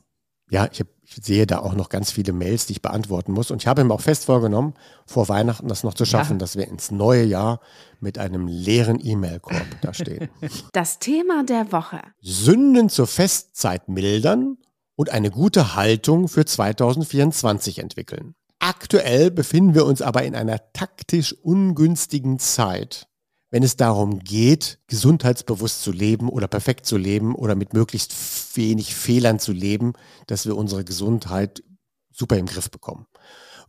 ja, 0.50 0.67
ich, 0.72 0.79
hab, 0.79 0.88
ich, 1.03 1.15
sehe 1.22 1.46
da 1.46 1.60
auch 1.60 1.74
noch 1.74 1.89
ganz 1.89 2.12
viele 2.12 2.31
Mails, 2.31 2.67
die 2.67 2.74
ich 2.74 2.81
beantworten 2.81 3.34
muss. 3.34 3.51
Und 3.51 3.62
ich 3.62 3.67
habe 3.67 3.84
mir 3.84 3.93
auch 3.93 4.01
fest 4.01 4.25
vorgenommen, 4.25 4.75
vor 5.05 5.27
Weihnachten 5.27 5.67
das 5.67 5.84
noch 5.84 5.93
zu 5.93 6.05
schaffen, 6.05 6.34
ja. 6.34 6.38
dass 6.38 6.55
wir 6.55 6.67
ins 6.67 6.91
neue 6.91 7.24
Jahr 7.24 7.60
mit 8.00 8.17
einem 8.17 8.48
leeren 8.48 9.00
E-Mail-Korb 9.03 9.65
da 9.81 9.93
stehen. 9.93 10.29
Das 10.74 11.00
Thema 11.00 11.43
der 11.43 11.72
Woche. 11.72 12.00
Sünden 12.22 12.89
zur 12.89 13.07
Festzeit 13.07 13.89
mildern 13.89 14.57
und 14.96 15.10
eine 15.10 15.31
gute 15.31 15.75
Haltung 15.75 16.27
für 16.27 16.46
2024 16.46 17.79
entwickeln. 17.79 18.36
Aktuell 18.60 19.32
befinden 19.32 19.76
wir 19.76 19.86
uns 19.86 20.02
aber 20.02 20.24
in 20.24 20.36
einer 20.36 20.74
taktisch 20.74 21.34
ungünstigen 21.34 22.40
Zeit 22.40 23.08
wenn 23.50 23.64
es 23.64 23.78
darum 23.78 24.20
geht, 24.20 24.80
gesundheitsbewusst 24.88 25.82
zu 25.82 25.92
leben 25.92 26.30
oder 26.30 26.48
perfekt 26.48 26.86
zu 26.86 26.98
leben 26.98 27.34
oder 27.34 27.56
mit 27.56 27.74
möglichst 27.74 28.14
wenig 28.58 28.94
Fehlern 28.94 29.40
zu 29.40 29.54
leben, 29.54 29.94
dass 30.28 30.46
wir 30.46 30.58
unsere 30.58 30.84
Gesundheit 30.84 31.64
super 32.12 32.38
im 32.38 32.46
Griff 32.46 32.70
bekommen. 32.70 33.08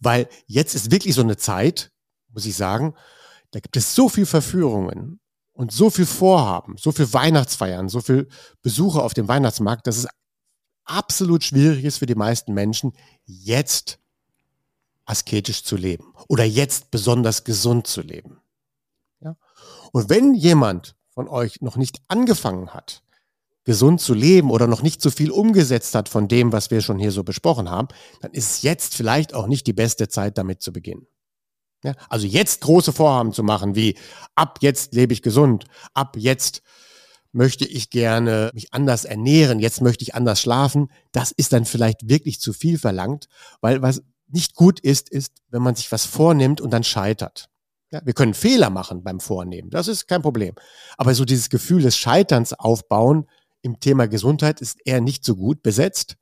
Weil 0.01 0.29
jetzt 0.47 0.75
ist 0.75 0.91
wirklich 0.91 1.15
so 1.15 1.23
eine 1.23 1.37
Zeit, 1.37 1.93
muss 2.33 2.47
ich 2.47 2.57
sagen, 2.57 2.95
da 3.51 3.61
gibt 3.61 3.77
es 3.77 3.95
so 3.95 4.09
viel 4.09 4.27
Verführungen 4.27 5.21
und 5.53 5.73
so 5.73 5.91
viel 5.91 6.07
Vorhaben, 6.07 6.77
so 6.77 6.91
viel 6.91 7.13
Weihnachtsfeiern, 7.13 7.89
so 7.89 8.01
viel 8.01 8.29
Besuche 8.63 9.03
auf 9.03 9.15
dem 9.15 9.29
Weihnachtsmarkt, 9.29 9.87
dass 9.87 9.99
es 9.99 10.09
absolut 10.85 11.45
schwierig 11.45 11.85
ist 11.85 11.99
für 11.99 12.07
die 12.07 12.15
meisten 12.15 12.53
Menschen, 12.53 12.93
jetzt 13.27 14.01
asketisch 15.09 15.65
zu 15.65 15.77
leben 15.77 16.13
oder 16.29 16.45
jetzt 16.45 16.91
besonders 16.91 17.45
gesund 17.45 17.87
zu 17.87 18.03
leben. 18.03 18.41
Und 19.93 20.11
wenn 20.11 20.35
jemand 20.35 20.97
von 21.11 21.29
euch 21.29 21.61
noch 21.63 21.77
nicht 21.77 22.03
angefangen 22.09 22.75
hat, 22.75 23.03
gesund 23.65 24.01
zu 24.01 24.15
leben 24.15 24.51
oder 24.51 24.67
noch 24.67 24.83
nicht 24.83 25.03
so 25.03 25.11
viel 25.11 25.31
umgesetzt 25.31 25.95
hat 25.95 26.09
von 26.09 26.29
dem, 26.29 26.53
was 26.53 26.71
wir 26.71 26.81
schon 26.81 26.99
hier 26.99 27.13
so 27.13 27.25
besprochen 27.25 27.71
haben, 27.71 27.89
dann 28.21 28.33
ist 28.33 28.63
jetzt 28.63 28.95
vielleicht 28.95 29.35
auch 29.35 29.47
nicht 29.47 29.67
die 29.67 29.73
beste 29.73 30.09
Zeit, 30.09 30.39
damit 30.39 30.63
zu 30.63 30.73
beginnen. 30.73 31.07
Ja, 31.85 31.95
also 32.09 32.27
jetzt 32.27 32.63
große 32.63 32.93
Vorhaben 32.93 33.33
zu 33.33 33.43
machen, 33.43 33.75
wie 33.75 33.97
ab 34.35 34.59
jetzt 34.63 34.95
lebe 34.95 35.13
ich 35.13 35.23
gesund, 35.23 35.67
ab 35.95 36.17
jetzt 36.19 36.63
möchte 37.31 37.67
ich 37.67 37.91
gerne 37.91 38.51
mich 38.53 38.73
anders 38.73 39.05
ernähren, 39.05 39.61
jetzt 39.61 39.81
möchte 39.81 40.03
ich 40.03 40.15
anders 40.15 40.41
schlafen, 40.41 40.91
das 41.13 41.31
ist 41.31 41.53
dann 41.53 41.67
vielleicht 41.67 42.09
wirklich 42.09 42.41
zu 42.41 42.53
viel 42.53 42.79
verlangt, 42.79 43.29
weil 43.61 43.81
was 43.83 44.03
nicht 44.29 44.55
gut 44.55 44.81
ist, 44.81 45.09
ist, 45.09 45.33
wenn 45.49 45.63
man 45.63 45.75
sich 45.75 45.91
was 45.91 46.05
vornimmt 46.05 46.61
und 46.61 46.71
dann 46.71 46.85
scheitert. 46.85 47.49
Ja, 47.91 48.01
wir 48.05 48.13
können 48.13 48.35
Fehler 48.35 48.71
machen 48.71 49.03
beim 49.03 49.19
Vornehmen, 49.19 49.71
das 49.71 49.89
ist 49.89 50.07
kein 50.07 50.23
Problem. 50.23 50.55
Aber 50.99 51.15
so 51.15 51.25
dieses 51.25 51.49
Gefühl 51.49 51.83
des 51.83 51.97
Scheiterns 51.97 52.53
aufbauen 52.53 53.27
im 53.63 53.81
Thema 53.81 54.07
Gesundheit 54.09 54.61
ist 54.61 54.79
eher 54.85 55.01
nicht 55.01 55.25
so 55.25 55.37
gut 55.37 55.63
besetzt. 55.63 56.17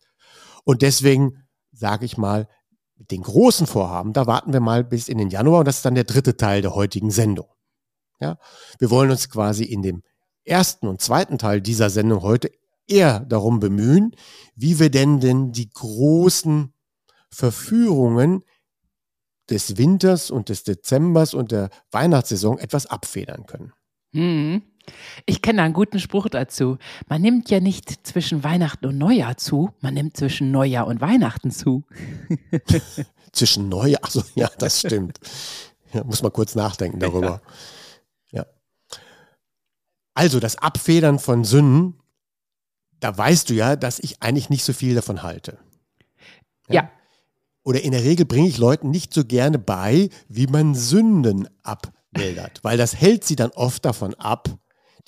Und 0.65 0.83
deswegen 0.83 1.47
sage 1.73 2.05
ich 2.05 2.17
mal, 2.17 2.49
mit 2.97 3.11
den 3.11 3.23
großen 3.23 3.67
Vorhaben, 3.67 4.13
da 4.13 4.27
warten 4.27 4.53
wir 4.53 4.61
mal 4.61 4.83
bis 4.83 5.09
in 5.09 5.19
den 5.19 5.29
Januar 5.29 5.61
und 5.61 5.67
das 5.67 5.77
ist 5.77 5.85
dann 5.85 5.95
der 5.95 6.05
dritte 6.05 6.37
Teil 6.37 6.63
der 6.63 6.75
heutigen 6.75 7.11
Sendung. 7.11 7.47
Ja, 8.21 8.39
wir 8.79 8.91
wollen 8.91 9.11
uns 9.11 9.29
quasi 9.29 9.65
in 9.65 9.83
dem 9.83 10.03
ersten 10.45 10.87
und 10.87 11.03
zweiten 11.03 11.37
Teil 11.37 11.61
dieser 11.61 11.91
Sendung 11.91 12.23
heute 12.23 12.51
eher 12.89 13.21
darum 13.21 13.61
bemühen, 13.61 14.13
wie 14.55 14.79
wir 14.79 14.91
denn 14.91 15.21
denn 15.21 15.53
die 15.53 15.69
großen 15.69 16.73
Verführungen 17.31 18.45
des 19.51 19.77
Winters 19.77 20.31
und 20.31 20.49
des 20.49 20.65
Dezembers 20.65 21.35
und 21.35 21.53
der 21.53 21.71
Weihnachtssaison 21.91 22.59
etwas 22.59 22.87
abfedern 22.87 23.47
können. 23.47 23.73
Hm. 24.13 24.63
Ich 25.25 25.43
kenne 25.43 25.63
einen 25.63 25.75
guten 25.75 25.99
Spruch 25.99 26.29
dazu. 26.29 26.79
Man 27.09 27.21
nimmt 27.21 27.51
ja 27.51 27.59
nicht 27.59 28.07
zwischen 28.07 28.45
Weihnachten 28.45 28.87
und 28.87 28.99
Neujahr 28.99 29.37
zu, 29.37 29.73
man 29.81 29.95
nimmt 29.95 30.17
zwischen 30.17 30.53
Neujahr 30.53 30.87
und 30.87 31.01
Weihnachten 31.01 31.51
zu. 31.51 31.85
zwischen 33.33 33.69
Neujahr, 33.69 34.05
also 34.05 34.23
ja, 34.35 34.49
das 34.59 34.81
stimmt. 34.81 35.19
Ja, 35.93 36.05
muss 36.05 36.23
man 36.23 36.33
kurz 36.33 36.55
nachdenken 36.55 37.01
darüber. 37.01 37.43
Ja. 38.31 38.43
ja. 38.43 38.47
Also 40.15 40.41
das 40.41 40.57
Abfedern 40.57 41.19
von 41.19 41.45
Sünden, 41.45 42.01
da 43.01 43.17
weißt 43.17 43.51
du 43.51 43.55
ja, 43.55 43.77
dass 43.77 43.99
ich 43.99 44.23
eigentlich 44.23 44.51
nicht 44.51 44.65
so 44.65 44.73
viel 44.73 44.95
davon 44.95 45.23
halte. 45.23 45.59
ja. 46.69 46.83
ja 46.83 46.91
oder 47.67 47.83
in 47.83 47.91
der 47.91 48.05
Regel 48.05 48.27
bringe 48.27 48.47
ich 48.47 48.59
Leuten 48.59 48.91
nicht 48.91 49.13
so 49.13 49.25
gerne 49.25 49.59
bei, 49.59 50.09
wie 50.29 50.47
man 50.47 50.77
Sünden 50.77 51.49
abmildert, 51.65 52.63
weil 52.63 52.79
das 52.79 52.95
hält 52.95 53.25
sie 53.25 53.35
dann 53.35 53.51
oft 53.51 53.85
davon 53.85 54.15
ab, 54.15 54.49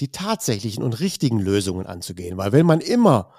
die 0.01 0.11
tatsächlichen 0.11 0.83
und 0.83 0.99
richtigen 0.99 1.39
Lösungen 1.39 1.87
anzugehen. 1.87 2.37
Weil 2.37 2.51
wenn 2.51 2.67
man 2.67 2.81
immer 2.81 3.33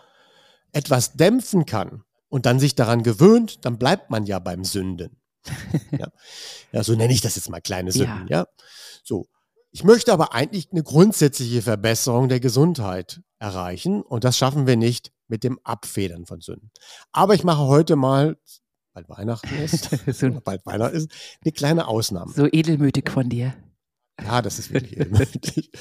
etwas 0.71 1.17
dämpfen 1.17 1.65
kann 1.65 2.05
und 2.29 2.45
dann 2.45 2.61
sich 2.61 2.75
daran 2.75 3.03
gewöhnt, 3.03 3.65
dann 3.65 3.77
bleibt 3.77 4.09
man 4.09 4.25
ja 4.25 4.39
beim 4.39 4.63
Sünden. 4.63 5.17
ja. 5.91 6.07
ja, 6.71 6.83
so 6.85 6.95
nenne 6.95 7.11
ich 7.11 7.19
das 7.19 7.35
jetzt 7.35 7.49
mal 7.49 7.59
kleine 7.59 7.91
Sünden, 7.91 8.25
ja. 8.29 8.39
ja. 8.39 8.47
So. 9.03 9.27
Ich 9.71 9.83
möchte 9.83 10.13
aber 10.13 10.33
eigentlich 10.33 10.69
eine 10.71 10.81
grundsätzliche 10.81 11.61
Verbesserung 11.61 12.29
der 12.29 12.39
Gesundheit 12.39 13.21
erreichen 13.37 14.01
und 14.01 14.23
das 14.23 14.37
schaffen 14.37 14.65
wir 14.65 14.77
nicht 14.77 15.11
mit 15.27 15.43
dem 15.43 15.59
Abfedern 15.65 16.25
von 16.25 16.39
Sünden. 16.39 16.71
Aber 17.11 17.35
ich 17.35 17.43
mache 17.43 17.67
heute 17.67 17.97
mal 17.97 18.37
bald 18.99 19.09
Weihnachten 19.09 19.55
ist, 19.63 19.89
so, 20.11 20.41
bald 20.43 20.65
Weihnachten 20.65 20.95
ist, 20.95 21.11
eine 21.43 21.51
kleine 21.51 21.87
Ausnahme. 21.87 22.31
So 22.33 22.47
edelmütig 22.51 23.09
von 23.09 23.29
dir. 23.29 23.53
Ja, 24.21 24.41
das 24.41 24.59
ist 24.59 24.73
wirklich 24.73 24.99
edelmütig. 24.99 25.71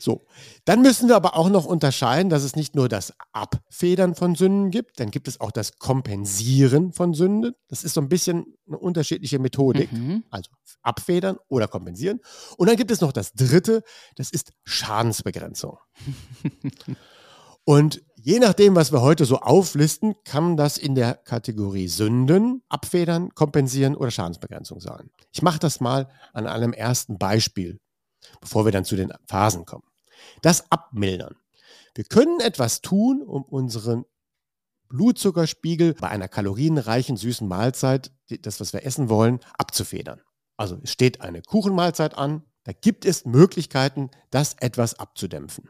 So, 0.00 0.26
dann 0.64 0.82
müssen 0.82 1.08
wir 1.08 1.14
aber 1.14 1.36
auch 1.36 1.48
noch 1.48 1.64
unterscheiden, 1.64 2.28
dass 2.28 2.42
es 2.42 2.56
nicht 2.56 2.74
nur 2.74 2.88
das 2.88 3.12
Abfedern 3.32 4.16
von 4.16 4.34
Sünden 4.34 4.72
gibt, 4.72 4.98
dann 4.98 5.12
gibt 5.12 5.28
es 5.28 5.40
auch 5.40 5.52
das 5.52 5.78
Kompensieren 5.78 6.92
von 6.92 7.14
Sünden. 7.14 7.54
Das 7.68 7.84
ist 7.84 7.94
so 7.94 8.00
ein 8.00 8.08
bisschen 8.08 8.56
eine 8.66 8.78
unterschiedliche 8.78 9.38
Methodik. 9.38 9.92
Mhm. 9.92 10.24
Also 10.30 10.50
abfedern 10.82 11.36
oder 11.48 11.68
kompensieren. 11.68 12.20
Und 12.56 12.68
dann 12.68 12.76
gibt 12.76 12.90
es 12.90 13.00
noch 13.00 13.12
das 13.12 13.32
dritte, 13.32 13.82
das 14.16 14.30
ist 14.30 14.52
Schadensbegrenzung. 14.64 15.78
Und 17.64 18.02
Je 18.26 18.38
nachdem, 18.38 18.74
was 18.74 18.90
wir 18.90 19.02
heute 19.02 19.26
so 19.26 19.40
auflisten, 19.40 20.14
kann 20.24 20.56
das 20.56 20.78
in 20.78 20.94
der 20.94 21.12
Kategorie 21.12 21.88
Sünden, 21.88 22.62
Abfedern, 22.70 23.34
Kompensieren 23.34 23.94
oder 23.94 24.10
Schadensbegrenzung 24.10 24.80
sein. 24.80 25.10
Ich 25.30 25.42
mache 25.42 25.58
das 25.58 25.78
mal 25.78 26.08
an 26.32 26.46
einem 26.46 26.72
ersten 26.72 27.18
Beispiel, 27.18 27.80
bevor 28.40 28.64
wir 28.64 28.72
dann 28.72 28.86
zu 28.86 28.96
den 28.96 29.12
Phasen 29.28 29.66
kommen. 29.66 29.84
Das 30.40 30.72
Abmildern. 30.72 31.36
Wir 31.94 32.04
können 32.04 32.40
etwas 32.40 32.80
tun, 32.80 33.20
um 33.20 33.42
unseren 33.42 34.06
Blutzuckerspiegel 34.88 35.92
bei 35.92 36.08
einer 36.08 36.28
kalorienreichen, 36.28 37.18
süßen 37.18 37.46
Mahlzeit, 37.46 38.10
das, 38.40 38.58
was 38.58 38.72
wir 38.72 38.86
essen 38.86 39.10
wollen, 39.10 39.40
abzufedern. 39.58 40.22
Also 40.56 40.78
es 40.82 40.90
steht 40.90 41.20
eine 41.20 41.42
Kuchenmahlzeit 41.42 42.16
an, 42.16 42.42
da 42.62 42.72
gibt 42.72 43.04
es 43.04 43.26
Möglichkeiten, 43.26 44.10
das 44.30 44.54
etwas 44.60 44.98
abzudämpfen. 44.98 45.68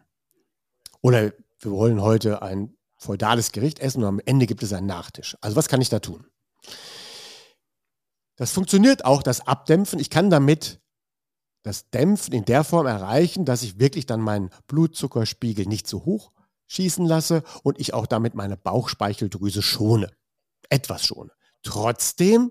Oder 1.01 1.33
wir 1.65 1.73
wollen 1.73 2.03
heute 2.03 2.43
ein 2.43 2.77
feudales 2.97 3.53
Gericht 3.53 3.79
essen 3.79 4.03
und 4.03 4.09
am 4.09 4.21
Ende 4.25 4.47
gibt 4.47 4.63
es 4.63 4.73
einen 4.73 4.87
Nachtisch. 4.87 5.37
Also 5.41 5.57
was 5.57 5.69
kann 5.69 5.81
ich 5.81 5.89
da 5.89 5.99
tun? 5.99 6.27
Das 8.37 8.53
funktioniert 8.53 9.05
auch, 9.05 9.23
das 9.23 9.47
Abdämpfen. 9.47 9.99
Ich 9.99 10.11
kann 10.11 10.31
damit 10.31 10.81
das 11.63 11.89
Dämpfen 11.91 12.35
in 12.35 12.45
der 12.45 12.65
Form 12.65 12.87
erreichen, 12.87 13.45
dass 13.45 13.63
ich 13.63 13.79
wirklich 13.79 14.07
dann 14.07 14.21
meinen 14.21 14.51
Blutzuckerspiegel 14.67 15.67
nicht 15.67 15.87
so 15.87 16.05
hoch 16.05 16.33
schießen 16.67 17.07
lasse 17.07 17.43
und 17.63 17.79
ich 17.79 17.95
auch 17.95 18.07
damit 18.07 18.35
meine 18.35 18.57
Bauchspeicheldrüse 18.57 19.63
schone. 19.63 20.11
Etwas 20.69 21.05
schone. 21.05 21.31
Trotzdem 21.63 22.51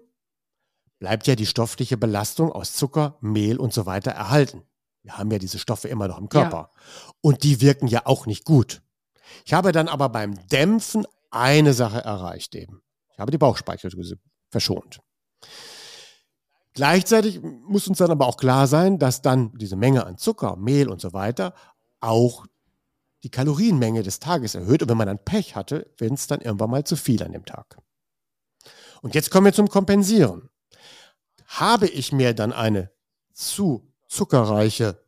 bleibt 1.00 1.28
ja 1.28 1.36
die 1.36 1.46
stoffliche 1.46 1.98
Belastung 1.98 2.52
aus 2.52 2.74
Zucker, 2.74 3.18
Mehl 3.22 3.58
und 3.58 3.74
so 3.74 3.86
weiter 3.86 4.12
erhalten. 4.12 4.64
Wir 5.02 5.18
haben 5.18 5.30
ja 5.32 5.40
diese 5.40 5.60
Stoffe 5.60 5.90
immer 5.90 6.08
noch 6.08 6.18
im 6.18 6.30
Körper. 6.30 6.72
Ja. 6.74 7.12
Und 7.22 7.44
die 7.44 7.60
wirken 7.60 7.88
ja 7.88 8.06
auch 8.06 8.26
nicht 8.26 8.46
gut. 8.46 8.82
Ich 9.46 9.54
habe 9.54 9.72
dann 9.72 9.88
aber 9.88 10.10
beim 10.10 10.36
Dämpfen 10.48 11.06
eine 11.32 11.74
Sache 11.74 12.04
erreicht 12.04 12.56
eben. 12.56 12.82
Ich 13.12 13.20
habe 13.20 13.32
die 13.32 13.38
Bauchspeicheldrüse 13.38 14.18
verschont. 14.50 15.00
Gleichzeitig 16.74 17.42
muss 17.42 17.88
uns 17.88 18.00
dann 18.00 18.12
aber 18.12 18.28
auch 18.28 18.38
klar 18.38 18.68
sein, 18.68 18.98
dass 18.98 19.22
dann 19.22 19.56
diese 19.58 19.76
Menge 19.76 20.06
an 20.06 20.18
Zucker, 20.18 20.56
Mehl 20.56 20.90
und 20.90 21.02
so 21.02 21.14
weiter 21.14 21.54
auch 22.00 22.46
die 23.24 23.30
Kalorienmenge 23.30 24.04
des 24.04 24.20
Tages 24.20 24.56
erhöht. 24.56 24.82
Und 24.82 24.90
wenn 24.90 24.98
man 24.98 25.08
dann 25.08 25.24
Pech 25.24 25.56
hatte, 25.56 25.92
werden 25.98 26.16
es 26.16 26.28
dann 26.28 26.42
irgendwann 26.42 26.72
mal 26.72 26.84
zu 26.84 26.96
viel 26.96 27.24
an 27.24 27.32
dem 27.32 27.46
Tag. 27.46 27.78
Und 29.02 29.16
jetzt 29.16 29.30
kommen 29.30 29.46
wir 29.46 29.54
zum 29.54 29.70
Kompensieren. 29.70 30.50
Habe 31.46 31.88
ich 31.88 32.12
mir 32.12 32.34
dann 32.34 32.52
eine 32.52 32.92
zu 33.34 33.94
zuckerreiche 34.08 35.04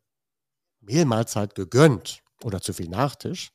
Mehlmahlzeit 0.82 1.56
gegönnt 1.56 2.22
oder 2.44 2.62
zu 2.62 2.74
viel 2.74 2.90
Nachtisch, 2.90 3.52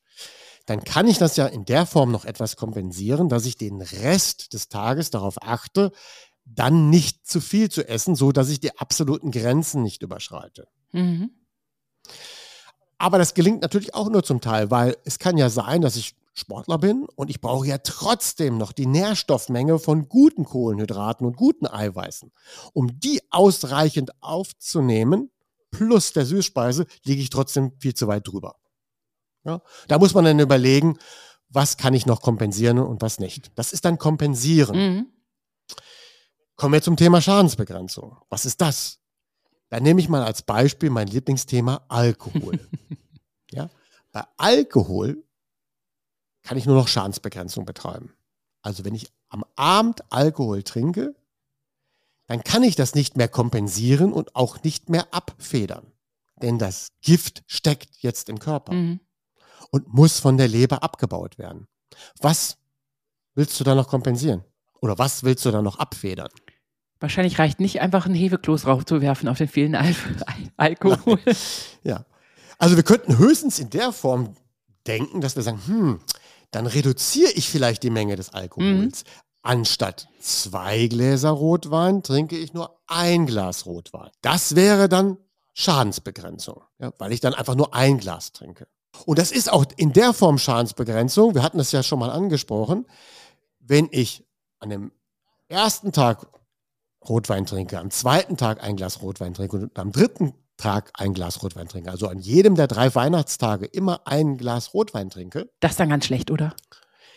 dann 0.70 0.84
kann 0.84 1.08
ich 1.08 1.18
das 1.18 1.36
ja 1.36 1.48
in 1.48 1.64
der 1.64 1.84
Form 1.84 2.12
noch 2.12 2.24
etwas 2.24 2.54
kompensieren, 2.54 3.28
dass 3.28 3.44
ich 3.44 3.56
den 3.56 3.82
Rest 3.82 4.52
des 4.52 4.68
Tages 4.68 5.10
darauf 5.10 5.42
achte, 5.42 5.90
dann 6.44 6.90
nicht 6.90 7.26
zu 7.26 7.40
viel 7.40 7.68
zu 7.68 7.88
essen, 7.88 8.14
so 8.14 8.30
dass 8.30 8.50
ich 8.50 8.60
die 8.60 8.78
absoluten 8.78 9.32
Grenzen 9.32 9.82
nicht 9.82 10.00
überschreite. 10.00 10.68
Mhm. 10.92 11.30
Aber 12.98 13.18
das 13.18 13.34
gelingt 13.34 13.62
natürlich 13.62 13.94
auch 13.96 14.10
nur 14.10 14.22
zum 14.22 14.40
Teil, 14.40 14.70
weil 14.70 14.96
es 15.04 15.18
kann 15.18 15.36
ja 15.36 15.50
sein, 15.50 15.80
dass 15.80 15.96
ich 15.96 16.14
Sportler 16.34 16.78
bin 16.78 17.08
und 17.16 17.30
ich 17.30 17.40
brauche 17.40 17.66
ja 17.66 17.78
trotzdem 17.78 18.56
noch 18.56 18.70
die 18.70 18.86
Nährstoffmenge 18.86 19.80
von 19.80 20.08
guten 20.08 20.44
Kohlenhydraten 20.44 21.26
und 21.26 21.36
guten 21.36 21.66
Eiweißen. 21.66 22.30
Um 22.74 23.00
die 23.00 23.20
ausreichend 23.30 24.12
aufzunehmen, 24.22 25.32
plus 25.72 26.12
der 26.12 26.26
Süßspeise, 26.26 26.86
liege 27.02 27.22
ich 27.22 27.30
trotzdem 27.30 27.72
viel 27.80 27.94
zu 27.94 28.06
weit 28.06 28.28
drüber. 28.28 28.59
Ja? 29.44 29.62
Da 29.88 29.98
muss 29.98 30.14
man 30.14 30.24
dann 30.24 30.38
überlegen, 30.38 30.98
was 31.48 31.76
kann 31.76 31.94
ich 31.94 32.06
noch 32.06 32.22
kompensieren 32.22 32.78
und 32.78 33.02
was 33.02 33.18
nicht. 33.18 33.50
Das 33.56 33.72
ist 33.72 33.84
dann 33.84 33.98
Kompensieren. 33.98 34.76
Mhm. 34.76 35.06
Kommen 36.56 36.74
wir 36.74 36.82
zum 36.82 36.96
Thema 36.96 37.20
Schadensbegrenzung. 37.20 38.18
Was 38.28 38.46
ist 38.46 38.60
das? 38.60 39.00
Da 39.68 39.80
nehme 39.80 40.00
ich 40.00 40.08
mal 40.08 40.22
als 40.22 40.42
Beispiel 40.42 40.90
mein 40.90 41.08
Lieblingsthema 41.08 41.84
Alkohol. 41.88 42.60
ja? 43.50 43.70
Bei 44.12 44.24
Alkohol 44.36 45.22
kann 46.42 46.58
ich 46.58 46.66
nur 46.66 46.76
noch 46.76 46.88
Schadensbegrenzung 46.88 47.64
betreiben. 47.64 48.12
Also 48.62 48.84
wenn 48.84 48.94
ich 48.94 49.10
am 49.28 49.44
Abend 49.56 50.02
Alkohol 50.12 50.62
trinke, 50.62 51.14
dann 52.26 52.44
kann 52.44 52.62
ich 52.62 52.76
das 52.76 52.94
nicht 52.94 53.16
mehr 53.16 53.28
kompensieren 53.28 54.12
und 54.12 54.36
auch 54.36 54.62
nicht 54.62 54.88
mehr 54.88 55.12
abfedern. 55.12 55.92
Denn 56.42 56.58
das 56.58 56.88
Gift 57.00 57.42
steckt 57.46 57.96
jetzt 57.98 58.28
im 58.28 58.38
Körper. 58.38 58.72
Mhm 58.72 59.00
und 59.70 59.92
muss 59.92 60.18
von 60.18 60.36
der 60.36 60.48
Leber 60.48 60.82
abgebaut 60.82 61.38
werden. 61.38 61.68
Was 62.20 62.58
willst 63.34 63.58
du 63.60 63.64
da 63.64 63.74
noch 63.74 63.88
kompensieren? 63.88 64.44
Oder 64.80 64.98
was 64.98 65.24
willst 65.24 65.44
du 65.44 65.50
da 65.50 65.62
noch 65.62 65.78
abfedern? 65.78 66.30
Wahrscheinlich 67.00 67.38
reicht 67.38 67.60
nicht 67.60 67.80
einfach 67.80 68.06
ein 68.06 68.14
Hefekloß 68.14 68.66
raufzuwerfen 68.66 69.28
auf 69.28 69.38
den 69.38 69.48
vielen 69.48 69.74
Al 69.74 69.94
Alkohol. 70.56 71.18
ja. 71.82 72.04
Also 72.58 72.76
wir 72.76 72.82
könnten 72.82 73.16
höchstens 73.16 73.58
in 73.58 73.70
der 73.70 73.92
Form 73.92 74.34
denken, 74.86 75.22
dass 75.22 75.34
wir 75.36 75.42
sagen, 75.42 75.60
hm, 75.66 76.00
dann 76.50 76.66
reduziere 76.66 77.30
ich 77.32 77.48
vielleicht 77.48 77.82
die 77.82 77.90
Menge 77.90 78.16
des 78.16 78.30
Alkohols. 78.30 79.04
Mhm. 79.04 79.10
Anstatt 79.42 80.08
zwei 80.20 80.86
Gläser 80.88 81.30
Rotwein 81.30 82.02
trinke 82.02 82.36
ich 82.36 82.52
nur 82.52 82.78
ein 82.86 83.24
Glas 83.24 83.64
Rotwein. 83.64 84.10
Das 84.20 84.54
wäre 84.54 84.90
dann 84.90 85.16
Schadensbegrenzung, 85.54 86.62
ja, 86.78 86.92
weil 86.98 87.12
ich 87.12 87.20
dann 87.20 87.32
einfach 87.32 87.54
nur 87.54 87.74
ein 87.74 87.98
Glas 87.98 88.32
trinke. 88.32 88.66
Und 89.06 89.18
das 89.18 89.32
ist 89.32 89.52
auch 89.52 89.64
in 89.76 89.92
der 89.92 90.12
Form 90.12 90.38
Schadensbegrenzung. 90.38 91.34
Wir 91.34 91.42
hatten 91.42 91.58
das 91.58 91.72
ja 91.72 91.82
schon 91.82 91.98
mal 91.98 92.10
angesprochen. 92.10 92.86
Wenn 93.60 93.88
ich 93.90 94.24
an 94.58 94.70
dem 94.70 94.92
ersten 95.48 95.92
Tag 95.92 96.26
Rotwein 97.08 97.46
trinke, 97.46 97.78
am 97.78 97.90
zweiten 97.90 98.36
Tag 98.36 98.62
ein 98.62 98.76
Glas 98.76 99.00
Rotwein 99.00 99.34
trinke 99.34 99.56
und 99.56 99.78
am 99.78 99.92
dritten 99.92 100.34
Tag 100.56 100.90
ein 100.94 101.14
Glas 101.14 101.42
Rotwein 101.42 101.68
trinke, 101.68 101.90
also 101.90 102.08
an 102.08 102.18
jedem 102.18 102.54
der 102.54 102.66
drei 102.66 102.94
Weihnachtstage 102.94 103.64
immer 103.64 104.06
ein 104.06 104.36
Glas 104.36 104.74
Rotwein 104.74 105.08
trinke. 105.08 105.50
Das 105.60 105.72
ist 105.72 105.80
dann 105.80 105.88
ganz 105.88 106.04
schlecht, 106.04 106.30
oder? 106.30 106.54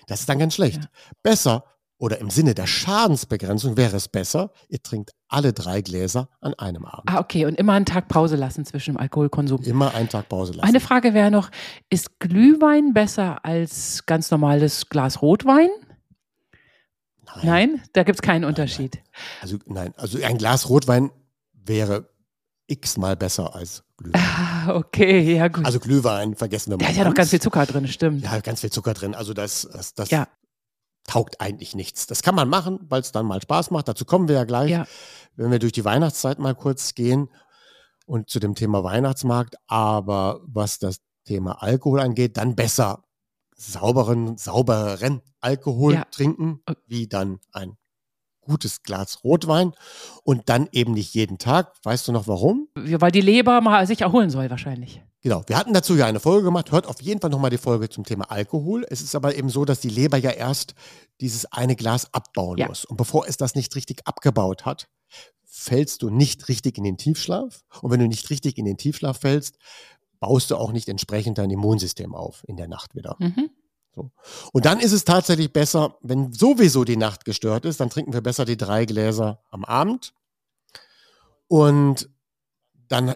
Das 0.08 0.22
ist 0.22 0.30
dann 0.30 0.40
ganz 0.40 0.56
schlecht. 0.56 0.82
Ja. 0.82 0.90
Besser 1.22 1.66
oder 2.04 2.20
im 2.20 2.30
Sinne 2.30 2.54
der 2.54 2.68
Schadensbegrenzung 2.68 3.78
wäre 3.78 3.96
es 3.96 4.10
besser, 4.10 4.52
ihr 4.68 4.84
trinkt 4.84 5.12
alle 5.30 5.54
drei 5.54 5.80
Gläser 5.80 6.28
an 6.42 6.54
einem 6.56 6.84
Abend. 6.84 7.10
Ah, 7.10 7.22
okay. 7.22 7.46
Und 7.46 7.56
immer 7.56 7.72
einen 7.72 7.86
Tag 7.86 8.10
Pause 8.10 8.36
lassen 8.36 8.66
zwischen 8.66 8.96
dem 8.96 8.98
Alkoholkonsum. 8.98 9.62
Immer 9.62 9.96
einen 9.96 10.10
Tag 10.10 10.28
Pause 10.28 10.52
lassen. 10.52 10.68
Eine 10.68 10.82
Frage 10.82 11.14
wäre 11.14 11.32
noch, 11.32 11.50
ist 11.90 12.20
Glühwein 12.20 12.94
besser 12.94 13.46
als 13.46 14.06
ganz 14.06 14.30
normales 14.32 14.90
Glas 14.90 15.22
Rotwein? 15.22 15.70
Nein. 17.38 17.46
Nein? 17.46 17.82
Da 17.94 18.04
gibt 18.04 18.18
es 18.18 18.22
keinen 18.22 18.44
Unterschied. 18.44 18.96
Nein, 18.96 19.02
nein. 19.14 19.40
Also 19.42 19.58
nein, 19.66 19.94
also 19.96 20.22
ein 20.22 20.38
Glas 20.38 20.68
Rotwein 20.68 21.10
wäre 21.54 22.10
x-mal 22.68 23.16
besser 23.16 23.56
als 23.56 23.82
Glühwein. 23.96 24.22
Ah, 24.22 24.76
okay, 24.76 25.38
ja 25.38 25.48
gut. 25.48 25.66
Also 25.66 25.80
Glühwein, 25.80 26.36
vergessen 26.36 26.72
wir 26.72 26.78
mal. 26.80 26.84
Da 26.84 26.92
ist 26.92 26.98
ja 26.98 27.06
noch 27.06 27.14
ganz 27.14 27.30
viel 27.30 27.40
Zucker 27.40 27.66
drin, 27.66 27.88
stimmt. 27.88 28.24
Ja, 28.24 28.42
ganz 28.42 28.60
viel 28.60 28.72
Zucker 28.74 28.94
drin. 28.94 29.16
Also 29.16 29.34
das, 29.34 29.70
das, 29.72 29.94
das 29.94 30.10
ja. 30.10 30.28
Taugt 31.04 31.42
eigentlich 31.42 31.76
nichts. 31.76 32.08
Das 32.08 32.24
kann 32.24 32.36
man 32.36 32.50
machen, 32.50 32.80
weil 32.90 33.02
es 33.02 33.12
dann 33.12 33.26
mal 33.26 33.42
Spaß 33.42 33.72
macht. 33.72 33.88
Dazu 33.88 34.06
kommen 34.06 34.28
wir 34.28 34.36
ja 34.36 34.44
gleich, 34.46 34.72
ja. 34.72 34.86
wenn 35.36 35.52
wir 35.52 35.60
durch 35.60 35.74
die 35.74 35.86
Weihnachtszeit 35.86 36.40
mal 36.40 36.56
kurz 36.56 36.94
gehen 36.96 37.30
und 38.06 38.30
zu 38.30 38.40
dem 38.40 38.56
Thema 38.56 38.84
Weihnachtsmarkt. 38.84 39.56
Aber 39.68 40.42
was 40.46 40.80
das 40.80 40.98
Thema 41.26 41.62
Alkohol 41.62 42.00
angeht, 42.00 42.38
dann 42.38 42.56
besser 42.56 43.04
sauberen, 43.56 44.38
saubereren 44.38 45.22
Alkohol 45.40 45.94
ja. 45.94 46.06
trinken, 46.06 46.62
wie 46.88 47.08
dann 47.08 47.40
ein 47.52 47.78
gutes 48.46 48.84
Glas 48.84 49.24
Rotwein 49.24 49.74
und 50.24 50.50
dann 50.50 50.68
eben 50.72 50.94
nicht 50.94 51.14
jeden 51.14 51.38
Tag. 51.38 51.74
Weißt 51.84 52.08
du 52.08 52.12
noch 52.12 52.28
warum? 52.28 52.68
Weil 52.76 53.12
die 53.12 53.22
Leber 53.22 53.62
mal 53.62 53.86
sich 53.88 54.02
erholen 54.02 54.30
soll 54.30 54.50
wahrscheinlich. 54.50 55.02
Genau, 55.22 55.42
wir 55.48 55.58
hatten 55.58 55.74
dazu 55.74 55.96
ja 55.96 56.06
eine 56.06 56.20
Folge 56.20 56.44
gemacht. 56.44 56.72
Hört 56.72 56.86
auf 56.86 57.02
jeden 57.02 57.22
Fall 57.22 57.30
nochmal 57.30 57.50
die 57.50 57.58
Folge 57.58 57.88
zum 57.88 58.04
Thema 58.04 58.30
Alkohol. 58.30 58.86
Es 58.90 59.02
ist 59.02 59.16
aber 59.16 59.36
eben 59.36 59.48
so, 59.48 59.64
dass 59.64 59.80
die 59.80 59.90
Leber 59.90 60.18
ja 60.18 60.32
erst 60.32 60.76
dieses 61.22 61.46
eine 61.46 61.78
Glas 61.78 62.14
abbauen 62.14 62.58
ja. 62.58 62.68
muss. 62.68 62.84
Und 62.84 62.98
bevor 62.98 63.26
es 63.28 63.38
das 63.38 63.56
nicht 63.56 63.74
richtig 63.76 64.06
abgebaut 64.06 64.66
hat, 64.66 64.90
fällst 65.46 66.02
du 66.02 66.10
nicht 66.10 66.50
richtig 66.50 66.78
in 66.78 66.84
den 66.84 66.98
Tiefschlaf. 66.98 67.64
Und 67.82 67.92
wenn 67.92 68.02
du 68.02 68.08
nicht 68.08 68.30
richtig 68.30 68.58
in 68.58 68.66
den 68.66 68.76
Tiefschlaf 68.76 69.20
fällst, 69.20 69.58
baust 70.20 70.52
du 70.52 70.58
auch 70.58 70.74
nicht 70.74 70.90
entsprechend 70.90 71.38
dein 71.38 71.52
Immunsystem 71.52 72.14
auf 72.16 72.44
in 72.48 72.58
der 72.58 72.68
Nacht 72.68 72.96
wieder. 72.96 73.16
Mhm. 73.20 73.50
So. 73.96 74.12
Und 74.52 74.66
dann 74.66 74.80
ist 74.80 74.92
es 74.92 75.06
tatsächlich 75.06 75.54
besser, 75.54 75.98
wenn 76.02 76.34
sowieso 76.34 76.84
die 76.84 76.98
Nacht 76.98 77.26
gestört 77.26 77.66
ist, 77.66 77.80
dann 77.80 77.90
trinken 77.90 78.14
wir 78.14 78.22
besser 78.22 78.46
die 78.46 78.58
drei 78.58 78.86
Gläser 78.86 79.42
am 79.52 79.64
Abend. 79.66 80.14
Und 81.48 82.10
dann 82.88 83.14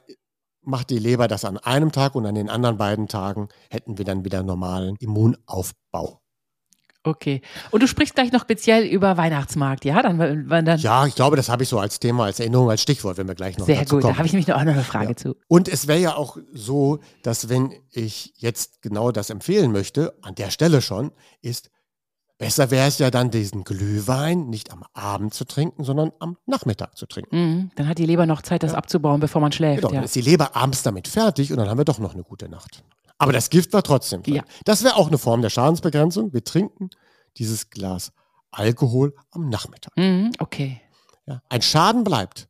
macht 0.62 0.90
die 0.90 1.00
Leber 1.00 1.28
das 1.28 1.46
an 1.46 1.58
einem 1.58 1.92
Tag 1.92 2.14
und 2.16 2.26
an 2.26 2.36
den 2.36 2.50
anderen 2.50 2.78
beiden 2.78 3.08
Tagen 3.08 3.50
hätten 3.70 3.98
wir 3.98 4.06
dann 4.06 4.26
wieder 4.26 4.44
normalen 4.44 4.96
Immunaufbau. 5.00 6.22
Okay. 7.08 7.42
Und 7.72 7.82
du 7.82 7.88
sprichst 7.88 8.16
gleich 8.16 8.34
noch 8.34 8.42
speziell 8.42 8.84
über 8.84 9.16
Weihnachtsmarkt, 9.16 9.86
ja? 9.86 10.02
Dann, 10.02 10.48
dann 10.50 10.78
ja, 10.80 11.06
ich 11.06 11.16
glaube, 11.16 11.38
das 11.38 11.48
habe 11.48 11.64
ich 11.64 11.70
so 11.70 11.80
als 11.80 12.00
Thema, 12.00 12.26
als 12.26 12.40
Erinnerung, 12.42 12.70
als 12.70 12.82
Stichwort, 12.82 13.18
wenn 13.18 13.28
wir 13.28 13.36
gleich 13.36 13.58
noch 13.58 13.66
Sehr 13.66 13.78
dazu 13.78 13.96
gut, 13.96 14.02
kommen. 14.02 14.14
da 14.14 14.18
habe 14.18 14.28
ich 14.28 14.34
nämlich 14.34 14.48
noch 14.48 14.58
eine 14.58 14.84
Frage 14.84 15.10
ja. 15.10 15.16
zu. 15.16 15.36
Und 15.48 15.70
es 15.70 15.88
wäre 15.88 16.00
ja 16.00 16.16
auch 16.16 16.38
so, 16.52 17.00
dass 17.24 17.48
wenn 17.48 17.74
ich 17.92 18.34
jetzt 18.38 18.82
genau 18.82 19.12
das 19.12 19.30
empfehlen 19.30 19.72
möchte, 19.72 20.14
an 20.22 20.36
der 20.36 20.52
Stelle 20.52 20.82
schon, 20.82 21.12
ist, 21.42 21.70
besser 22.38 22.72
wäre 22.72 22.88
es 22.88 23.00
ja 23.00 23.10
dann, 23.10 23.32
diesen 23.32 23.64
Glühwein 23.64 24.50
nicht 24.50 24.72
am 24.72 24.84
Abend 24.94 25.34
zu 25.34 25.46
trinken, 25.46 25.86
sondern 25.86 26.12
am 26.20 26.38
Nachmittag 26.46 26.98
zu 26.98 27.06
trinken. 27.06 27.38
Mhm, 27.38 27.72
dann 27.76 27.88
hat 27.88 27.98
die 28.00 28.06
Leber 28.06 28.26
noch 28.26 28.42
Zeit, 28.42 28.64
das 28.64 28.74
ja. 28.74 28.78
abzubauen, 28.78 29.22
bevor 29.22 29.42
man 29.42 29.54
schläft. 29.54 29.78
Genau, 29.78 29.90
ja. 29.90 29.96
dann 29.96 30.04
ist 30.04 30.16
die 30.16 30.22
Leber 30.22 30.56
abends 30.58 30.84
damit 30.84 31.08
fertig 31.08 31.52
und 31.52 31.58
dann 31.58 31.70
haben 31.70 31.78
wir 31.78 31.86
doch 31.86 32.00
noch 32.00 32.14
eine 32.14 32.24
gute 32.24 32.50
Nacht. 32.50 32.84
Aber 33.18 33.34
das 33.34 33.50
Gift 33.50 33.74
war 33.74 33.84
trotzdem 33.84 34.24
drin. 34.24 34.36
Ja. 34.36 34.44
Das 34.66 34.84
wäre 34.84 34.96
auch 34.96 35.08
eine 35.08 35.18
Form 35.18 35.42
der 35.42 35.50
Schadensbegrenzung. 35.50 36.34
Wir 36.34 36.44
trinken 36.44 36.90
dieses 37.38 37.70
Glas 37.70 38.12
Alkohol 38.52 39.16
am 39.32 39.50
Nachmittag. 39.50 39.96
Mhm, 39.98 40.32
okay. 40.40 40.82
Ja, 41.26 41.42
ein 41.50 41.62
Schaden 41.62 42.04
bleibt. 42.04 42.48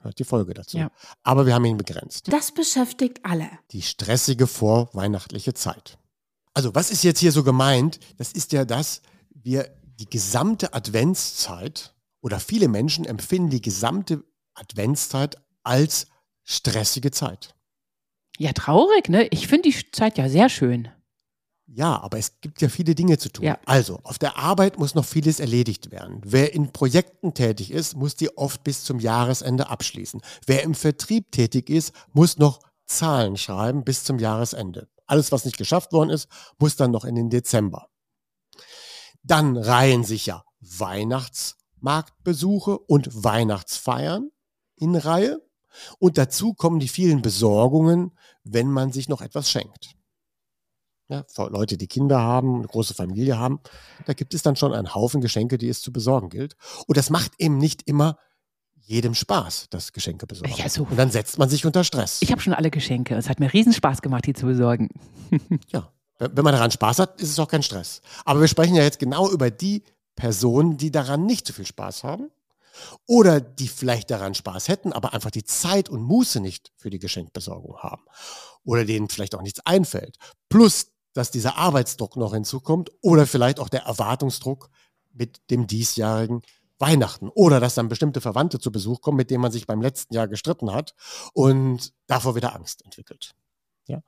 Hört 0.00 0.18
die 0.18 0.24
Folge 0.24 0.52
dazu. 0.52 0.76
Ja. 0.76 0.90
Aber 1.22 1.46
wir 1.46 1.54
haben 1.54 1.64
ihn 1.64 1.78
begrenzt. 1.78 2.30
Das 2.30 2.52
beschäftigt 2.52 3.20
alle. 3.24 3.48
Die 3.70 3.80
stressige 3.80 4.46
vorweihnachtliche 4.46 5.54
Zeit. 5.54 5.98
Also, 6.52 6.74
was 6.74 6.90
ist 6.90 7.02
jetzt 7.04 7.20
hier 7.20 7.32
so 7.32 7.42
gemeint? 7.42 7.98
Das 8.18 8.32
ist 8.32 8.52
ja 8.52 8.64
das, 8.64 9.00
wir 9.30 9.74
die 9.98 10.08
gesamte 10.08 10.74
Adventszeit 10.74 11.94
oder 12.20 12.38
viele 12.38 12.68
Menschen 12.68 13.04
empfinden 13.04 13.50
die 13.50 13.62
gesamte 13.62 14.24
Adventszeit 14.54 15.36
als 15.62 16.06
stressige 16.44 17.10
Zeit. 17.10 17.53
Ja, 18.38 18.52
traurig, 18.52 19.08
ne? 19.08 19.26
Ich 19.28 19.46
finde 19.46 19.70
die 19.70 19.90
Zeit 19.92 20.18
ja 20.18 20.28
sehr 20.28 20.48
schön. 20.48 20.88
Ja, 21.66 22.00
aber 22.00 22.18
es 22.18 22.40
gibt 22.40 22.62
ja 22.62 22.68
viele 22.68 22.94
Dinge 22.94 23.18
zu 23.18 23.30
tun. 23.30 23.44
Ja. 23.44 23.58
Also, 23.64 23.98
auf 24.02 24.18
der 24.18 24.36
Arbeit 24.36 24.78
muss 24.78 24.94
noch 24.94 25.04
vieles 25.04 25.40
erledigt 25.40 25.90
werden. 25.90 26.20
Wer 26.24 26.52
in 26.52 26.72
Projekten 26.72 27.34
tätig 27.34 27.70
ist, 27.70 27.96
muss 27.96 28.16
die 28.16 28.36
oft 28.36 28.62
bis 28.64 28.84
zum 28.84 29.00
Jahresende 29.00 29.70
abschließen. 29.70 30.20
Wer 30.46 30.62
im 30.62 30.74
Vertrieb 30.74 31.32
tätig 31.32 31.70
ist, 31.70 31.92
muss 32.12 32.38
noch 32.38 32.60
Zahlen 32.86 33.36
schreiben 33.36 33.82
bis 33.82 34.04
zum 34.04 34.18
Jahresende. 34.18 34.88
Alles, 35.06 35.32
was 35.32 35.44
nicht 35.44 35.56
geschafft 35.56 35.92
worden 35.92 36.10
ist, 36.10 36.28
muss 36.58 36.76
dann 36.76 36.90
noch 36.90 37.04
in 37.04 37.14
den 37.14 37.30
Dezember. 37.30 37.88
Dann 39.22 39.56
reihen 39.56 40.04
sich 40.04 40.26
ja 40.26 40.44
Weihnachtsmarktbesuche 40.60 42.78
und 42.78 43.24
Weihnachtsfeiern 43.24 44.30
in 44.76 44.96
Reihe. 44.96 45.40
Und 45.98 46.18
dazu 46.18 46.52
kommen 46.54 46.78
die 46.78 46.88
vielen 46.88 47.22
Besorgungen, 47.22 48.12
wenn 48.44 48.70
man 48.70 48.92
sich 48.92 49.08
noch 49.08 49.20
etwas 49.20 49.50
schenkt 49.50 49.96
ja, 51.08 51.24
Leute, 51.48 51.76
die 51.76 51.86
Kinder 51.86 52.20
haben, 52.20 52.56
eine 52.56 52.66
große 52.66 52.94
Familie 52.94 53.38
haben, 53.38 53.60
da 54.06 54.14
gibt 54.14 54.34
es 54.34 54.42
dann 54.42 54.56
schon 54.56 54.72
einen 54.72 54.94
Haufen 54.94 55.20
Geschenke, 55.20 55.58
die 55.58 55.68
es 55.68 55.82
zu 55.82 55.92
besorgen 55.92 56.28
gilt. 56.28 56.56
Und 56.86 56.96
das 56.96 57.10
macht 57.10 57.32
eben 57.38 57.58
nicht 57.58 57.82
immer 57.86 58.18
jedem 58.74 59.14
Spaß, 59.14 59.68
das 59.70 59.92
Geschenke 59.92 60.26
besorgen. 60.26 60.54
Ja, 60.56 60.68
so. 60.68 60.84
Und 60.84 60.96
dann 60.96 61.10
setzt 61.10 61.38
man 61.38 61.48
sich 61.48 61.64
unter 61.64 61.84
Stress. 61.84 62.20
Ich 62.20 62.30
habe 62.30 62.40
schon 62.40 62.52
alle 62.52 62.70
Geschenke. 62.70 63.14
Es 63.16 63.28
hat 63.28 63.40
mir 63.40 63.52
riesen 63.52 63.72
Spaß 63.72 64.02
gemacht, 64.02 64.26
die 64.26 64.34
zu 64.34 64.46
besorgen. 64.46 64.88
ja, 65.68 65.90
wenn 66.18 66.44
man 66.44 66.52
daran 66.52 66.70
Spaß 66.70 66.98
hat, 66.98 67.20
ist 67.20 67.30
es 67.30 67.38
auch 67.38 67.48
kein 67.48 67.62
Stress. 67.62 68.02
Aber 68.24 68.40
wir 68.40 68.48
sprechen 68.48 68.74
ja 68.74 68.82
jetzt 68.82 68.98
genau 68.98 69.30
über 69.30 69.50
die 69.50 69.84
Personen, 70.16 70.76
die 70.76 70.90
daran 70.90 71.26
nicht 71.26 71.46
so 71.46 71.52
viel 71.52 71.66
Spaß 71.66 72.04
haben 72.04 72.30
oder 73.06 73.40
die 73.40 73.68
vielleicht 73.68 74.10
daran 74.10 74.34
Spaß 74.34 74.68
hätten, 74.68 74.92
aber 74.92 75.12
einfach 75.12 75.30
die 75.30 75.44
Zeit 75.44 75.88
und 75.88 76.02
Muße 76.02 76.40
nicht 76.40 76.72
für 76.76 76.90
die 76.90 76.98
Geschenkbesorgung 76.98 77.78
haben 77.78 78.04
oder 78.64 78.84
denen 78.84 79.08
vielleicht 79.08 79.34
auch 79.34 79.42
nichts 79.42 79.60
einfällt. 79.64 80.16
Plus 80.48 80.94
dass 81.14 81.30
dieser 81.30 81.56
Arbeitsdruck 81.56 82.16
noch 82.16 82.34
hinzukommt 82.34 82.90
oder 83.00 83.26
vielleicht 83.26 83.60
auch 83.60 83.68
der 83.68 83.84
Erwartungsdruck 83.84 84.68
mit 85.12 85.48
dem 85.50 85.66
diesjährigen 85.66 86.42
Weihnachten 86.78 87.28
oder 87.28 87.60
dass 87.60 87.76
dann 87.76 87.88
bestimmte 87.88 88.20
Verwandte 88.20 88.58
zu 88.58 88.72
Besuch 88.72 89.00
kommen, 89.00 89.16
mit 89.16 89.30
denen 89.30 89.40
man 89.40 89.52
sich 89.52 89.66
beim 89.66 89.80
letzten 89.80 90.12
Jahr 90.12 90.28
gestritten 90.28 90.72
hat 90.72 90.94
und 91.32 91.92
davor 92.08 92.34
wieder 92.34 92.54
Angst 92.54 92.84
entwickelt. 92.84 93.34
Ja? 93.86 94.02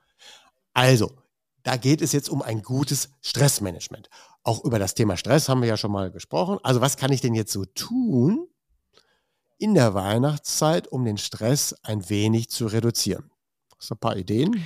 Also, 0.74 1.16
da 1.62 1.76
geht 1.76 2.02
es 2.02 2.12
jetzt 2.12 2.28
um 2.28 2.42
ein 2.42 2.62
gutes 2.62 3.10
Stressmanagement. 3.22 4.08
Auch 4.42 4.64
über 4.64 4.78
das 4.78 4.94
Thema 4.94 5.16
Stress 5.16 5.48
haben 5.48 5.62
wir 5.62 5.68
ja 5.68 5.76
schon 5.76 5.92
mal 5.92 6.10
gesprochen. 6.10 6.58
Also, 6.64 6.80
was 6.80 6.96
kann 6.96 7.12
ich 7.12 7.20
denn 7.20 7.34
jetzt 7.34 7.52
so 7.52 7.64
tun 7.64 8.48
in 9.58 9.74
der 9.74 9.94
Weihnachtszeit, 9.94 10.88
um 10.88 11.04
den 11.04 11.18
Stress 11.18 11.74
ein 11.82 12.08
wenig 12.08 12.50
zu 12.50 12.66
reduzieren? 12.66 13.30
Hast 13.78 13.90
du 13.90 13.94
ein 13.94 13.98
paar 13.98 14.16
Ideen? 14.16 14.64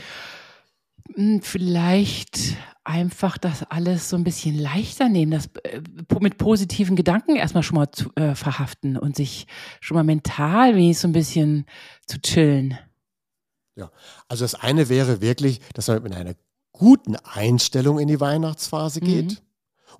Hm, 1.14 1.42
vielleicht 1.42 2.56
einfach 2.84 3.38
das 3.38 3.62
alles 3.64 4.08
so 4.08 4.16
ein 4.16 4.24
bisschen 4.24 4.58
leichter 4.58 5.08
nehmen, 5.08 5.32
das 5.32 5.46
äh, 5.64 5.80
mit 6.20 6.38
positiven 6.38 6.96
Gedanken 6.96 7.36
erstmal 7.36 7.62
schon 7.62 7.76
mal 7.76 7.90
zu, 7.90 8.10
äh, 8.14 8.34
verhaften 8.34 8.96
und 8.96 9.16
sich 9.16 9.46
schon 9.80 9.96
mal 9.96 10.04
mental 10.04 10.76
wie 10.76 10.94
so 10.94 11.08
ein 11.08 11.12
bisschen 11.12 11.66
zu 12.06 12.20
chillen. 12.20 12.78
Ja, 13.76 13.90
also 14.28 14.44
das 14.44 14.54
eine 14.54 14.88
wäre 14.88 15.20
wirklich, 15.20 15.60
dass 15.74 15.88
man 15.88 16.02
mit 16.02 16.14
einer 16.14 16.34
guten 16.72 17.16
Einstellung 17.16 17.98
in 17.98 18.08
die 18.08 18.20
Weihnachtsphase 18.20 19.00
geht. 19.00 19.32
Mhm. 19.32 19.36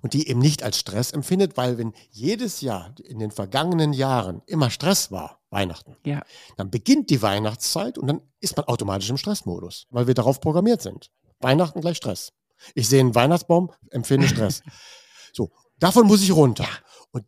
Und 0.01 0.13
die 0.13 0.27
eben 0.27 0.39
nicht 0.39 0.63
als 0.63 0.77
Stress 0.77 1.11
empfindet, 1.11 1.57
weil 1.57 1.77
wenn 1.77 1.93
jedes 2.09 2.61
Jahr 2.61 2.93
in 3.03 3.19
den 3.19 3.31
vergangenen 3.31 3.93
Jahren 3.93 4.41
immer 4.45 4.69
Stress 4.69 5.11
war, 5.11 5.39
Weihnachten. 5.49 5.97
Ja. 6.05 6.21
Dann 6.57 6.71
beginnt 6.71 7.09
die 7.09 7.21
Weihnachtszeit 7.21 7.97
und 7.97 8.07
dann 8.07 8.21
ist 8.39 8.55
man 8.55 8.67
automatisch 8.67 9.09
im 9.09 9.17
Stressmodus, 9.17 9.87
weil 9.89 10.07
wir 10.07 10.13
darauf 10.13 10.39
programmiert 10.39 10.81
sind. 10.81 11.11
Weihnachten 11.39 11.81
gleich 11.81 11.97
Stress. 11.97 12.31
Ich 12.73 12.87
sehe 12.87 13.01
einen 13.01 13.15
Weihnachtsbaum, 13.15 13.71
empfinde 13.89 14.27
Stress. 14.27 14.61
so, 15.33 15.51
Davon 15.81 16.05
muss 16.05 16.21
ich 16.21 16.31
runter. 16.31 16.67
Und 17.11 17.25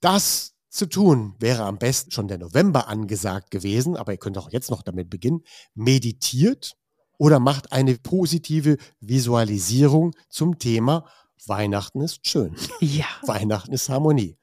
das 0.00 0.54
zu 0.68 0.86
tun 0.86 1.36
wäre 1.38 1.62
am 1.62 1.78
besten 1.78 2.10
schon 2.10 2.26
der 2.26 2.38
November 2.38 2.88
angesagt 2.88 3.52
gewesen, 3.52 3.96
aber 3.96 4.10
ihr 4.10 4.18
könnt 4.18 4.36
auch 4.36 4.50
jetzt 4.50 4.68
noch 4.68 4.82
damit 4.82 5.08
beginnen. 5.08 5.44
Meditiert 5.74 6.76
oder 7.18 7.38
macht 7.38 7.70
eine 7.70 7.96
positive 7.96 8.78
Visualisierung 8.98 10.10
zum 10.28 10.58
Thema 10.58 11.08
Weihnachten 11.46 12.00
ist 12.00 12.26
schön. 12.26 12.54
Ja. 12.80 13.06
Weihnachten 13.22 13.72
ist 13.72 13.88
Harmonie. 13.88 14.36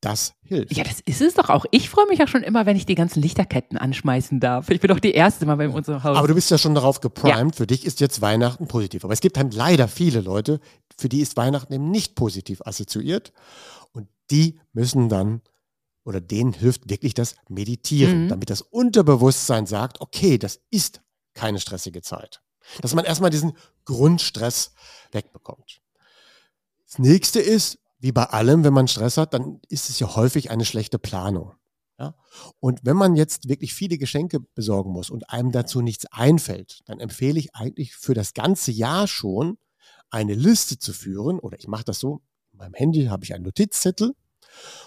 Das 0.00 0.34
hilft. 0.44 0.76
Ja, 0.76 0.84
das 0.84 1.00
ist 1.00 1.20
es 1.20 1.34
doch 1.34 1.48
auch. 1.48 1.66
Ich 1.72 1.90
freue 1.90 2.06
mich 2.06 2.20
ja 2.20 2.28
schon 2.28 2.44
immer, 2.44 2.66
wenn 2.66 2.76
ich 2.76 2.86
die 2.86 2.94
ganzen 2.94 3.20
Lichterketten 3.20 3.76
anschmeißen 3.76 4.38
darf. 4.38 4.70
Ich 4.70 4.80
bin 4.80 4.88
doch 4.88 5.00
die 5.00 5.10
Erste 5.10 5.44
mal 5.44 5.56
bei 5.56 5.68
unserem 5.68 6.04
Haus. 6.04 6.16
Aber 6.16 6.28
du 6.28 6.34
bist 6.36 6.50
ja 6.52 6.58
schon 6.58 6.76
darauf 6.76 7.00
geprimed. 7.00 7.56
Für 7.56 7.66
dich 7.66 7.84
ist 7.84 7.98
jetzt 7.98 8.20
Weihnachten 8.20 8.68
positiv. 8.68 9.02
Aber 9.04 9.12
es 9.12 9.20
gibt 9.20 9.36
halt 9.36 9.54
leider 9.54 9.88
viele 9.88 10.20
Leute, 10.20 10.60
für 10.96 11.08
die 11.08 11.20
ist 11.20 11.36
Weihnachten 11.36 11.72
eben 11.72 11.90
nicht 11.90 12.14
positiv 12.14 12.62
assoziiert. 12.64 13.32
Und 13.90 14.06
die 14.30 14.60
müssen 14.72 15.08
dann, 15.08 15.40
oder 16.04 16.20
denen 16.20 16.52
hilft 16.52 16.88
wirklich 16.88 17.14
das 17.14 17.34
Meditieren, 17.48 18.26
Mhm. 18.26 18.28
damit 18.28 18.50
das 18.50 18.62
Unterbewusstsein 18.62 19.66
sagt, 19.66 20.00
okay, 20.00 20.38
das 20.38 20.60
ist 20.70 21.00
keine 21.34 21.58
stressige 21.58 22.02
Zeit. 22.02 22.40
Dass 22.82 22.94
man 22.94 23.04
erstmal 23.04 23.30
diesen 23.30 23.54
Grundstress 23.84 24.74
wegbekommt. 25.10 25.80
Das 26.88 26.98
nächste 26.98 27.40
ist, 27.40 27.78
wie 27.98 28.12
bei 28.12 28.24
allem, 28.24 28.64
wenn 28.64 28.72
man 28.72 28.88
Stress 28.88 29.16
hat, 29.16 29.34
dann 29.34 29.60
ist 29.68 29.90
es 29.90 29.98
ja 29.98 30.16
häufig 30.16 30.50
eine 30.50 30.64
schlechte 30.64 30.98
Planung. 30.98 31.52
Ja? 31.98 32.14
Und 32.60 32.80
wenn 32.84 32.96
man 32.96 33.14
jetzt 33.14 33.48
wirklich 33.48 33.74
viele 33.74 33.98
Geschenke 33.98 34.40
besorgen 34.40 34.90
muss 34.92 35.10
und 35.10 35.30
einem 35.30 35.52
dazu 35.52 35.82
nichts 35.82 36.06
einfällt, 36.06 36.80
dann 36.86 37.00
empfehle 37.00 37.38
ich 37.38 37.54
eigentlich 37.54 37.94
für 37.94 38.14
das 38.14 38.34
ganze 38.34 38.70
Jahr 38.70 39.06
schon 39.06 39.58
eine 40.10 40.34
Liste 40.34 40.78
zu 40.78 40.92
führen. 40.92 41.40
Oder 41.40 41.58
ich 41.58 41.68
mache 41.68 41.84
das 41.84 41.98
so, 41.98 42.22
in 42.52 42.58
meinem 42.58 42.74
Handy 42.74 43.06
habe 43.06 43.24
ich 43.24 43.34
einen 43.34 43.44
Notizzettel. 43.44 44.14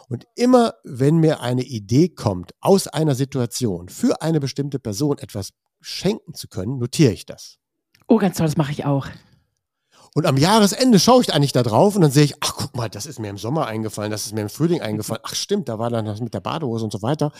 Und 0.10 0.26
immer, 0.36 0.74
wenn 0.84 1.18
mir 1.18 1.42
eine 1.42 1.64
Idee 1.64 2.10
kommt, 2.10 2.54
aus 2.62 2.88
einer 2.88 3.16
Situation 3.16 3.90
für 3.90 4.22
eine 4.22 4.40
bestimmte 4.40 4.80
Person 4.80 5.18
etwas 5.20 5.52
schenken 5.82 6.34
zu 6.34 6.48
können, 6.48 6.80
notiere 6.80 7.14
ich 7.14 7.26
das. 7.26 7.60
oh, 8.08 8.18
ganz 8.18 8.38
toll, 8.38 8.48
das 8.48 8.58
mache 8.58 8.72
ich 8.72 8.86
auch. 8.86 9.08
Und 10.14 10.26
am 10.26 10.38
Jahresende 10.38 11.00
schaue 11.00 11.22
ich 11.22 11.34
eigentlich 11.34 11.54
da 11.54 11.64
drauf 11.64 11.96
und 11.96 12.02
dann 12.02 12.12
sehe 12.12 12.26
ich, 12.26 12.36
ach 12.42 12.54
guck 12.58 12.76
mal, 12.76 12.90
das 12.90 13.06
ist 13.06 13.20
mir 13.20 13.30
im 13.30 13.38
Sommer 13.38 13.68
eingefallen, 13.68 14.12
das 14.12 14.26
ist 14.26 14.34
mir 14.34 14.42
im 14.42 14.50
Frühling 14.50 14.82
eingefallen. 14.82 15.22
Ach 15.26 15.36
stimmt, 15.36 15.70
da 15.70 15.80
war 15.80 15.90
dann 15.90 16.06
das 16.06 16.20
mit 16.20 16.34
der 16.34 16.42
Badehose 16.42 16.84
und 16.84 16.92
so 16.92 17.02
weiter. 17.02 17.32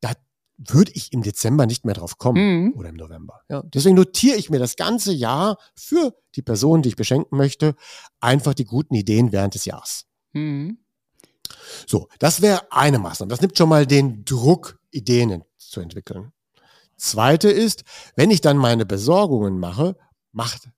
Da 0.00 0.12
würde 0.56 0.92
ich 0.94 1.12
im 1.12 1.22
Dezember 1.22 1.66
nicht 1.66 1.84
mehr 1.84 1.94
drauf 1.96 2.16
kommen 2.18 2.66
Mhm. 2.66 2.74
oder 2.76 2.90
im 2.90 2.94
November. 2.94 3.40
Ja, 3.48 3.62
deswegen 3.64 3.96
notiere 3.96 4.36
ich 4.36 4.50
mir 4.50 4.60
das 4.60 4.76
ganze 4.76 5.12
Jahr 5.12 5.58
für 5.74 6.14
die 6.36 6.42
Person, 6.42 6.82
die 6.82 6.90
ich 6.90 6.96
beschenken 6.96 7.36
möchte, 7.36 7.74
einfach 8.20 8.54
die 8.54 8.64
guten 8.64 8.94
Ideen 8.94 9.32
während 9.32 9.54
des 9.56 9.64
Jahres. 9.64 10.06
Mhm. 10.32 10.78
So, 11.88 12.08
das 12.20 12.40
wäre 12.40 12.70
eine 12.70 13.00
Maßnahme. 13.00 13.30
Das 13.30 13.40
nimmt 13.40 13.58
schon 13.58 13.68
mal 13.68 13.86
den 13.86 14.24
Druck, 14.24 14.78
Ideen 14.92 15.42
zu 15.58 15.80
entwickeln. 15.80 16.32
Zweite 16.96 17.50
ist, 17.50 17.82
wenn 18.14 18.30
ich 18.30 18.40
dann 18.40 18.56
meine 18.56 18.86
Besorgungen 18.86 19.58
mache, 19.58 19.96
macht, 20.30 20.68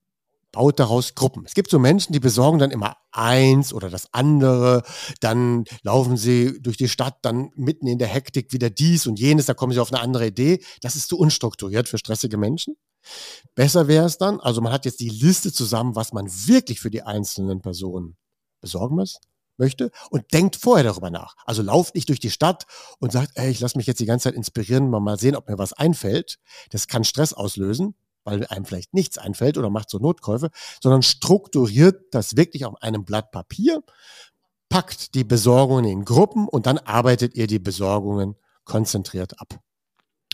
baut 0.56 0.80
daraus 0.80 1.14
Gruppen. 1.14 1.44
Es 1.44 1.52
gibt 1.52 1.70
so 1.70 1.78
Menschen, 1.78 2.14
die 2.14 2.18
besorgen 2.18 2.58
dann 2.58 2.70
immer 2.70 2.96
eins 3.12 3.74
oder 3.74 3.90
das 3.90 4.08
andere, 4.14 4.82
dann 5.20 5.64
laufen 5.82 6.16
sie 6.16 6.62
durch 6.62 6.78
die 6.78 6.88
Stadt, 6.88 7.18
dann 7.20 7.50
mitten 7.56 7.86
in 7.86 7.98
der 7.98 8.08
Hektik 8.08 8.54
wieder 8.54 8.70
dies 8.70 9.06
und 9.06 9.20
jenes, 9.20 9.44
da 9.44 9.52
kommen 9.52 9.74
sie 9.74 9.80
auf 9.80 9.92
eine 9.92 10.00
andere 10.00 10.28
Idee. 10.28 10.64
Das 10.80 10.96
ist 10.96 11.10
zu 11.10 11.18
unstrukturiert 11.18 11.90
für 11.90 11.98
stressige 11.98 12.38
Menschen. 12.38 12.74
Besser 13.54 13.86
wäre 13.86 14.06
es 14.06 14.16
dann, 14.16 14.40
also 14.40 14.62
man 14.62 14.72
hat 14.72 14.86
jetzt 14.86 15.00
die 15.00 15.10
Liste 15.10 15.52
zusammen, 15.52 15.94
was 15.94 16.14
man 16.14 16.26
wirklich 16.26 16.80
für 16.80 16.90
die 16.90 17.02
einzelnen 17.02 17.60
Personen 17.60 18.16
besorgen 18.62 18.96
muss, 18.96 19.18
möchte 19.58 19.90
und 20.08 20.32
denkt 20.32 20.56
vorher 20.56 20.84
darüber 20.84 21.10
nach. 21.10 21.34
Also 21.44 21.60
lauft 21.60 21.94
nicht 21.94 22.08
durch 22.08 22.20
die 22.20 22.30
Stadt 22.30 22.64
und 22.98 23.12
sagt, 23.12 23.32
ey, 23.34 23.50
ich 23.50 23.60
lasse 23.60 23.76
mich 23.76 23.86
jetzt 23.86 24.00
die 24.00 24.06
ganze 24.06 24.24
Zeit 24.24 24.34
inspirieren, 24.34 24.88
mal, 24.88 25.00
mal 25.00 25.18
sehen, 25.18 25.36
ob 25.36 25.50
mir 25.50 25.58
was 25.58 25.74
einfällt. 25.74 26.38
Das 26.70 26.88
kann 26.88 27.04
Stress 27.04 27.34
auslösen, 27.34 27.94
weil 28.26 28.46
einem 28.46 28.64
vielleicht 28.64 28.92
nichts 28.92 29.18
einfällt 29.18 29.56
oder 29.56 29.70
macht 29.70 29.88
so 29.88 29.98
Notkäufe, 29.98 30.50
sondern 30.82 31.02
strukturiert 31.02 32.12
das 32.12 32.36
wirklich 32.36 32.64
auf 32.64 32.82
einem 32.82 33.04
Blatt 33.04 33.30
Papier, 33.30 33.82
packt 34.68 35.14
die 35.14 35.24
Besorgungen 35.24 35.84
in 35.84 36.04
Gruppen 36.04 36.48
und 36.48 36.66
dann 36.66 36.78
arbeitet 36.78 37.34
ihr 37.34 37.46
die 37.46 37.58
Besorgungen 37.58 38.34
konzentriert 38.64 39.40
ab. 39.40 39.58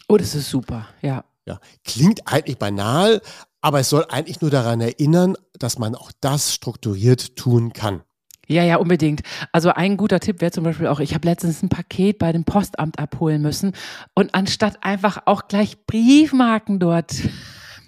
Oh, 0.08 0.16
das 0.16 0.34
ist 0.34 0.50
super, 0.50 0.88
ja. 1.02 1.24
Ja, 1.46 1.58
klingt 1.84 2.26
eigentlich 2.26 2.58
banal, 2.58 3.20
aber 3.60 3.80
es 3.80 3.88
soll 3.88 4.06
eigentlich 4.08 4.40
nur 4.40 4.50
daran 4.50 4.80
erinnern, 4.80 5.36
dass 5.58 5.78
man 5.78 5.94
auch 5.94 6.12
das 6.20 6.54
strukturiert 6.54 7.36
tun 7.36 7.72
kann. 7.72 8.02
Ja, 8.48 8.64
ja, 8.64 8.76
unbedingt. 8.76 9.22
Also 9.52 9.70
ein 9.70 9.96
guter 9.96 10.20
Tipp 10.20 10.40
wäre 10.40 10.50
zum 10.50 10.64
Beispiel 10.64 10.86
auch, 10.88 11.00
ich 11.00 11.14
habe 11.14 11.26
letztens 11.26 11.62
ein 11.62 11.68
Paket 11.68 12.18
bei 12.18 12.32
dem 12.32 12.44
Postamt 12.44 12.98
abholen 12.98 13.40
müssen 13.40 13.72
und 14.14 14.34
anstatt 14.34 14.78
einfach 14.82 15.22
auch 15.26 15.48
gleich 15.48 15.86
Briefmarken 15.86 16.78
dort 16.78 17.14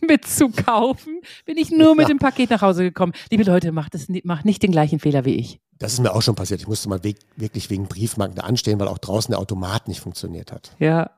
mitzukaufen, 0.06 1.20
bin 1.44 1.56
ich 1.56 1.70
nur 1.70 1.94
mit 1.94 2.08
dem 2.08 2.18
Paket 2.18 2.50
nach 2.50 2.62
Hause 2.62 2.82
gekommen. 2.84 3.12
Liebe 3.30 3.44
Leute, 3.44 3.72
macht, 3.72 3.94
das, 3.94 4.08
nicht- 4.08 4.24
macht 4.24 4.44
nicht 4.44 4.62
den 4.62 4.70
gleichen 4.72 4.98
Fehler 5.00 5.24
wie 5.24 5.34
ich. 5.34 5.60
Das 5.78 5.92
ist 5.92 6.00
mir 6.00 6.14
auch 6.14 6.22
schon 6.22 6.34
passiert. 6.34 6.60
Ich 6.60 6.68
musste 6.68 6.88
mal 6.88 7.02
weg, 7.02 7.16
wirklich 7.36 7.68
wegen 7.70 7.86
Briefmarken 7.88 8.36
da 8.36 8.42
anstehen, 8.42 8.78
weil 8.78 8.88
auch 8.88 8.98
draußen 8.98 9.32
der 9.32 9.38
Automat 9.40 9.88
nicht 9.88 10.00
funktioniert 10.00 10.52
hat. 10.52 10.74
Ja, 10.78 11.10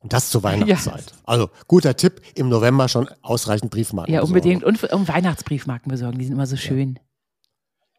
Und 0.00 0.12
das 0.12 0.30
zur 0.30 0.42
Weihnachtszeit. 0.44 1.12
Also 1.24 1.50
guter 1.66 1.96
Tipp, 1.96 2.20
im 2.34 2.48
November 2.48 2.88
schon 2.88 3.08
ausreichend 3.22 3.70
Briefmarken. 3.72 4.14
ja, 4.14 4.20
besorgen. 4.20 4.36
unbedingt. 4.38 4.64
Und, 4.64 4.84
und 4.84 5.08
Weihnachtsbriefmarken 5.08 5.90
besorgen, 5.90 6.18
die 6.18 6.24
sind 6.24 6.34
immer 6.34 6.46
so 6.46 6.56
schön. 6.56 6.98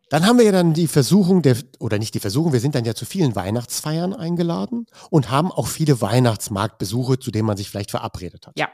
Dann 0.10 0.26
haben 0.26 0.38
wir 0.38 0.46
ja 0.46 0.54
dann 0.54 0.74
die 0.74 0.88
Versuchung, 0.88 1.42
der, 1.42 1.58
oder 1.80 2.00
nicht 2.00 2.14
die 2.14 2.22
Versuchung, 2.22 2.54
wir 2.54 2.62
sind 2.62 2.76
dann 2.76 2.86
ja 2.86 2.96
zu 2.96 3.04
vielen 3.04 3.36
Weihnachtsfeiern 3.36 4.14
eingeladen 4.14 4.86
und 5.10 5.30
haben 5.30 5.52
auch 5.52 5.68
viele 5.68 6.00
Weihnachtsmarktbesuche, 6.00 7.20
zu 7.20 7.30
denen 7.30 7.46
man 7.46 7.58
sich 7.58 7.70
vielleicht 7.70 7.92
verabredet 7.92 8.48
hat. 8.48 8.58
Ja. 8.58 8.70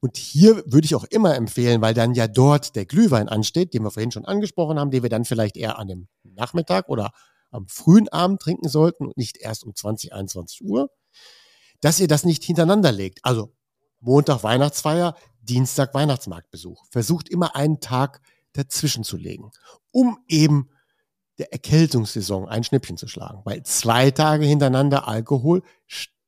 Und 0.00 0.16
hier 0.16 0.62
würde 0.66 0.84
ich 0.84 0.94
auch 0.94 1.04
immer 1.04 1.34
empfehlen, 1.34 1.80
weil 1.80 1.94
dann 1.94 2.14
ja 2.14 2.28
dort 2.28 2.76
der 2.76 2.86
Glühwein 2.86 3.28
ansteht, 3.28 3.74
den 3.74 3.82
wir 3.82 3.90
vorhin 3.90 4.12
schon 4.12 4.24
angesprochen 4.24 4.78
haben, 4.78 4.90
den 4.90 5.02
wir 5.02 5.10
dann 5.10 5.24
vielleicht 5.24 5.56
eher 5.56 5.78
an 5.78 5.88
dem 5.88 6.08
Nachmittag 6.22 6.88
oder 6.88 7.12
am 7.50 7.66
frühen 7.68 8.08
Abend 8.08 8.40
trinken 8.40 8.68
sollten 8.68 9.06
und 9.06 9.16
nicht 9.16 9.38
erst 9.38 9.64
um 9.64 9.74
20, 9.74 10.12
21 10.12 10.64
Uhr, 10.64 10.90
dass 11.80 12.00
ihr 12.00 12.08
das 12.08 12.24
nicht 12.24 12.44
hintereinander 12.44 12.92
legt. 12.92 13.20
Also 13.22 13.52
Montag 14.00 14.42
Weihnachtsfeier, 14.42 15.14
Dienstag 15.42 15.94
Weihnachtsmarktbesuch. 15.94 16.84
Versucht 16.90 17.28
immer 17.28 17.56
einen 17.56 17.80
Tag 17.80 18.20
dazwischen 18.52 19.04
zu 19.04 19.16
legen, 19.16 19.50
um 19.90 20.18
eben 20.28 20.70
der 21.38 21.52
Erkältungssaison 21.52 22.48
ein 22.48 22.64
Schnippchen 22.64 22.96
zu 22.96 23.08
schlagen. 23.08 23.40
Weil 23.44 23.62
zwei 23.62 24.10
Tage 24.10 24.44
hintereinander 24.44 25.08
Alkohol 25.08 25.62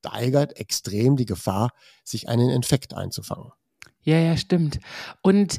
steigert 0.02 0.58
extrem 0.58 1.16
die 1.16 1.26
Gefahr, 1.26 1.70
sich 2.04 2.28
einen 2.28 2.50
Infekt 2.50 2.94
einzufangen. 2.94 3.52
Ja, 4.04 4.18
ja, 4.18 4.36
stimmt. 4.36 4.80
Und 5.22 5.58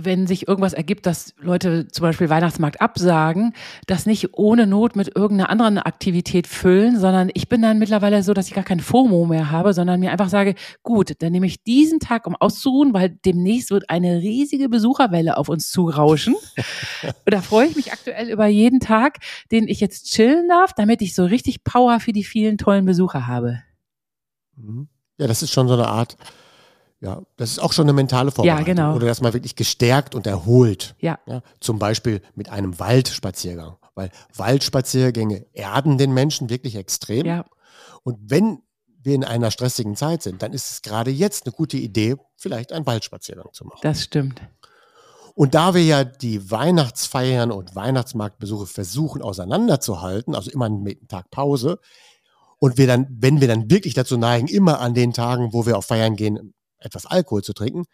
wenn 0.00 0.26
sich 0.26 0.48
irgendwas 0.48 0.72
ergibt, 0.72 1.04
dass 1.04 1.34
Leute 1.38 1.86
zum 1.88 2.04
Beispiel 2.04 2.30
Weihnachtsmarkt 2.30 2.80
absagen, 2.80 3.52
das 3.86 4.06
nicht 4.06 4.38
ohne 4.38 4.66
Not 4.66 4.96
mit 4.96 5.14
irgendeiner 5.14 5.50
anderen 5.50 5.76
Aktivität 5.76 6.46
füllen, 6.46 6.98
sondern 6.98 7.30
ich 7.34 7.50
bin 7.50 7.60
dann 7.60 7.78
mittlerweile 7.78 8.22
so, 8.22 8.32
dass 8.32 8.48
ich 8.48 8.54
gar 8.54 8.64
kein 8.64 8.80
FOMO 8.80 9.26
mehr 9.26 9.50
habe, 9.50 9.74
sondern 9.74 10.00
mir 10.00 10.12
einfach 10.12 10.30
sage, 10.30 10.54
gut, 10.82 11.12
dann 11.18 11.32
nehme 11.32 11.46
ich 11.46 11.62
diesen 11.62 12.00
Tag, 12.00 12.26
um 12.26 12.36
auszuruhen, 12.36 12.94
weil 12.94 13.10
demnächst 13.10 13.70
wird 13.70 13.90
eine 13.90 14.20
riesige 14.20 14.70
Besucherwelle 14.70 15.36
auf 15.36 15.50
uns 15.50 15.70
zurauschen. 15.70 16.36
Und 17.02 17.14
da 17.26 17.42
freue 17.42 17.66
ich 17.66 17.76
mich 17.76 17.92
aktuell 17.92 18.30
über 18.30 18.46
jeden 18.46 18.80
Tag, 18.80 19.18
den 19.52 19.68
ich 19.68 19.80
jetzt 19.80 20.10
chillen 20.10 20.48
darf, 20.48 20.72
damit 20.72 21.02
ich 21.02 21.14
so 21.14 21.26
richtig 21.26 21.64
Power 21.64 22.00
für 22.00 22.12
die 22.12 22.24
vielen 22.24 22.56
tollen 22.56 22.86
Besucher 22.86 23.26
habe. 23.26 23.62
Mhm. 24.56 24.88
Ja, 25.18 25.26
das 25.26 25.42
ist 25.42 25.52
schon 25.52 25.68
so 25.68 25.74
eine 25.74 25.86
Art, 25.86 26.16
ja, 27.00 27.22
das 27.36 27.50
ist 27.50 27.58
auch 27.60 27.72
schon 27.72 27.84
eine 27.84 27.92
mentale 27.92 28.30
Vorbereitung. 28.30 28.64
genau. 28.64 28.94
Oder 28.96 29.06
dass 29.06 29.20
man 29.20 29.32
wirklich 29.32 29.56
gestärkt 29.56 30.14
und 30.14 30.26
erholt. 30.26 30.94
Ja. 30.98 31.18
Ja, 31.26 31.42
zum 31.60 31.78
Beispiel 31.78 32.20
mit 32.34 32.48
einem 32.48 32.78
Waldspaziergang. 32.78 33.76
Weil 33.94 34.10
Waldspaziergänge 34.34 35.46
erden 35.52 35.98
den 35.98 36.12
Menschen 36.12 36.50
wirklich 36.50 36.74
extrem. 36.76 37.26
Ja, 37.26 37.44
Und 38.02 38.18
wenn 38.22 38.60
wir 39.02 39.14
in 39.14 39.24
einer 39.24 39.50
stressigen 39.50 39.96
Zeit 39.96 40.22
sind, 40.22 40.42
dann 40.42 40.52
ist 40.52 40.70
es 40.70 40.82
gerade 40.82 41.10
jetzt 41.10 41.46
eine 41.46 41.52
gute 41.52 41.76
Idee, 41.76 42.16
vielleicht 42.36 42.72
einen 42.72 42.86
Waldspaziergang 42.86 43.52
zu 43.52 43.64
machen. 43.66 43.80
das 43.82 44.02
stimmt. 44.02 44.40
Und 45.36 45.54
da 45.54 45.74
wir 45.74 45.82
ja 45.84 46.04
die 46.04 46.50
Weihnachtsfeiern 46.50 47.50
und 47.50 47.74
Weihnachtsmarktbesuche 47.74 48.66
versuchen 48.66 49.20
auseinanderzuhalten, 49.20 50.34
also 50.34 50.50
immer 50.50 50.68
mit 50.70 50.98
einem 51.00 51.08
Tag 51.08 51.30
Pause, 51.30 51.80
und 52.58 52.78
wir 52.78 52.86
dann, 52.86 53.06
wenn 53.10 53.40
wir 53.40 53.48
dann 53.48 53.70
wirklich 53.70 53.94
dazu 53.94 54.16
neigen, 54.16 54.48
immer 54.48 54.80
an 54.80 54.94
den 54.94 55.12
Tagen, 55.12 55.52
wo 55.52 55.66
wir 55.66 55.76
auf 55.78 55.86
Feiern 55.86 56.16
gehen, 56.16 56.54
etwas 56.78 57.06
Alkohol 57.06 57.42
zu 57.42 57.52
trinken, 57.52 57.84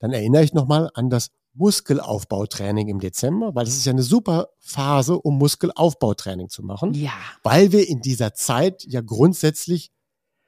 dann 0.00 0.12
erinnere 0.12 0.42
ich 0.44 0.52
nochmal 0.54 0.90
an 0.94 1.10
das 1.10 1.30
Muskelaufbautraining 1.54 2.88
im 2.88 2.98
Dezember, 3.00 3.54
weil 3.54 3.64
das 3.66 3.74
ist 3.76 3.84
ja 3.84 3.92
eine 3.92 4.02
super 4.02 4.48
Phase, 4.58 5.18
um 5.18 5.36
Muskelaufbautraining 5.38 6.48
zu 6.48 6.62
machen, 6.62 6.94
Ja. 6.94 7.12
weil 7.42 7.72
wir 7.72 7.86
in 7.88 8.00
dieser 8.00 8.32
Zeit 8.34 8.84
ja 8.84 9.02
grundsätzlich 9.02 9.90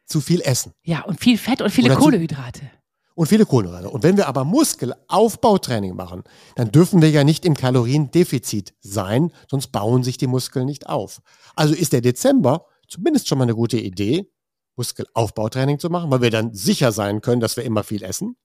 zu 0.06 0.20
viel 0.20 0.40
essen. 0.40 0.72
Ja, 0.82 1.02
und 1.04 1.20
viel 1.20 1.36
Fett 1.38 1.60
und 1.60 1.70
viele 1.70 1.88
Oder 1.88 1.96
zu- 1.96 2.02
Kohlehydrate. 2.04 2.70
und 3.14 3.26
viele 3.26 3.44
Kohlenhydrate. 3.46 3.90
Und 3.90 4.02
wenn 4.02 4.16
wir 4.16 4.28
aber 4.28 4.44
Muskelaufbautraining 4.44 5.94
machen, 5.94 6.22
dann 6.56 6.72
dürfen 6.72 7.02
wir 7.02 7.10
ja 7.10 7.22
nicht 7.24 7.44
im 7.44 7.54
Kaloriendefizit 7.54 8.74
sein, 8.80 9.30
sonst 9.50 9.68
bauen 9.72 10.02
sich 10.02 10.16
die 10.16 10.26
Muskeln 10.26 10.66
nicht 10.66 10.88
auf. 10.88 11.20
Also 11.54 11.74
ist 11.74 11.92
der 11.92 12.00
Dezember 12.00 12.66
zumindest 12.94 13.28
schon 13.28 13.38
mal 13.38 13.44
eine 13.44 13.54
gute 13.54 13.78
Idee, 13.78 14.30
Muskelaufbautraining 14.76 15.78
zu 15.78 15.90
machen, 15.90 16.10
weil 16.10 16.22
wir 16.22 16.30
dann 16.30 16.54
sicher 16.54 16.92
sein 16.92 17.20
können, 17.20 17.40
dass 17.40 17.56
wir 17.56 17.64
immer 17.64 17.84
viel 17.84 18.02
essen. 18.02 18.36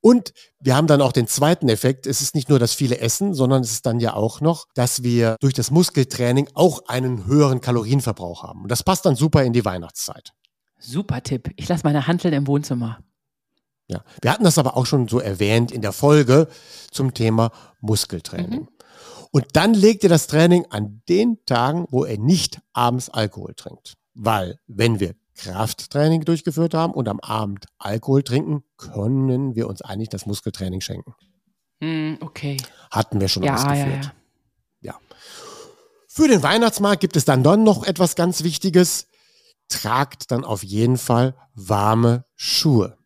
Und 0.00 0.32
wir 0.60 0.76
haben 0.76 0.86
dann 0.86 1.00
auch 1.02 1.10
den 1.10 1.26
zweiten 1.26 1.68
Effekt. 1.68 2.06
Es 2.06 2.20
ist 2.20 2.34
nicht 2.36 2.48
nur 2.48 2.60
das 2.60 2.74
viele 2.74 2.98
Essen, 2.98 3.34
sondern 3.34 3.62
es 3.62 3.72
ist 3.72 3.86
dann 3.86 3.98
ja 3.98 4.14
auch 4.14 4.40
noch, 4.40 4.66
dass 4.74 5.02
wir 5.02 5.36
durch 5.40 5.54
das 5.54 5.72
Muskeltraining 5.72 6.48
auch 6.54 6.86
einen 6.86 7.26
höheren 7.26 7.60
Kalorienverbrauch 7.60 8.44
haben. 8.44 8.62
Und 8.62 8.70
das 8.70 8.84
passt 8.84 9.04
dann 9.04 9.16
super 9.16 9.42
in 9.42 9.52
die 9.52 9.64
Weihnachtszeit. 9.64 10.32
Super 10.78 11.22
Tipp. 11.22 11.50
Ich 11.56 11.68
lasse 11.68 11.82
meine 11.84 12.06
Hanteln 12.06 12.34
im 12.34 12.46
Wohnzimmer. 12.46 13.00
Ja, 13.88 14.04
wir 14.20 14.30
hatten 14.32 14.44
das 14.44 14.58
aber 14.58 14.76
auch 14.76 14.86
schon 14.86 15.08
so 15.08 15.18
erwähnt 15.18 15.72
in 15.72 15.82
der 15.82 15.92
Folge 15.92 16.48
zum 16.90 17.14
Thema 17.14 17.50
Muskeltraining. 17.80 18.60
Mhm. 18.60 18.68
Und 19.30 19.46
dann 19.54 19.74
legt 19.74 20.02
ihr 20.02 20.08
das 20.08 20.26
Training 20.26 20.66
an 20.70 21.02
den 21.08 21.38
Tagen, 21.46 21.86
wo 21.90 22.04
er 22.04 22.18
nicht 22.18 22.60
abends 22.72 23.10
Alkohol 23.10 23.54
trinkt. 23.54 23.94
Weil, 24.14 24.58
wenn 24.66 25.00
wir 25.00 25.14
Krafttraining 25.36 26.24
durchgeführt 26.24 26.74
haben 26.74 26.94
und 26.94 27.08
am 27.08 27.20
Abend 27.20 27.66
Alkohol 27.78 28.22
trinken, 28.22 28.64
können 28.76 29.54
wir 29.54 29.68
uns 29.68 29.82
eigentlich 29.82 30.08
das 30.08 30.26
Muskeltraining 30.26 30.80
schenken. 30.80 31.14
Mm, 31.80 32.14
okay. 32.20 32.56
Hatten 32.90 33.20
wir 33.20 33.28
schon 33.28 33.42
ja, 33.42 33.54
ausgeführt. 33.54 34.04
Ja, 34.04 34.12
ja. 34.80 34.92
ja. 34.92 35.00
Für 36.08 36.28
den 36.28 36.42
Weihnachtsmarkt 36.42 37.00
gibt 37.00 37.16
es 37.16 37.26
dann 37.26 37.42
dann 37.42 37.64
noch 37.64 37.84
etwas 37.84 38.16
ganz 38.16 38.42
Wichtiges. 38.42 39.08
Tragt 39.68 40.30
dann 40.30 40.44
auf 40.44 40.62
jeden 40.62 40.96
Fall 40.96 41.34
warme 41.54 42.24
Schuhe. 42.34 42.96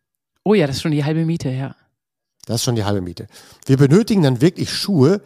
Oh 0.43 0.53
ja, 0.53 0.67
das 0.67 0.77
ist 0.77 0.81
schon 0.83 0.91
die 0.91 1.03
halbe 1.03 1.25
Miete, 1.25 1.49
ja. 1.49 1.75
Das 2.45 2.57
ist 2.57 2.63
schon 2.63 2.75
die 2.75 2.85
halbe 2.85 3.01
Miete. 3.01 3.27
Wir 3.65 3.77
benötigen 3.77 4.23
dann 4.23 4.41
wirklich 4.41 4.71
Schuhe, 4.73 5.21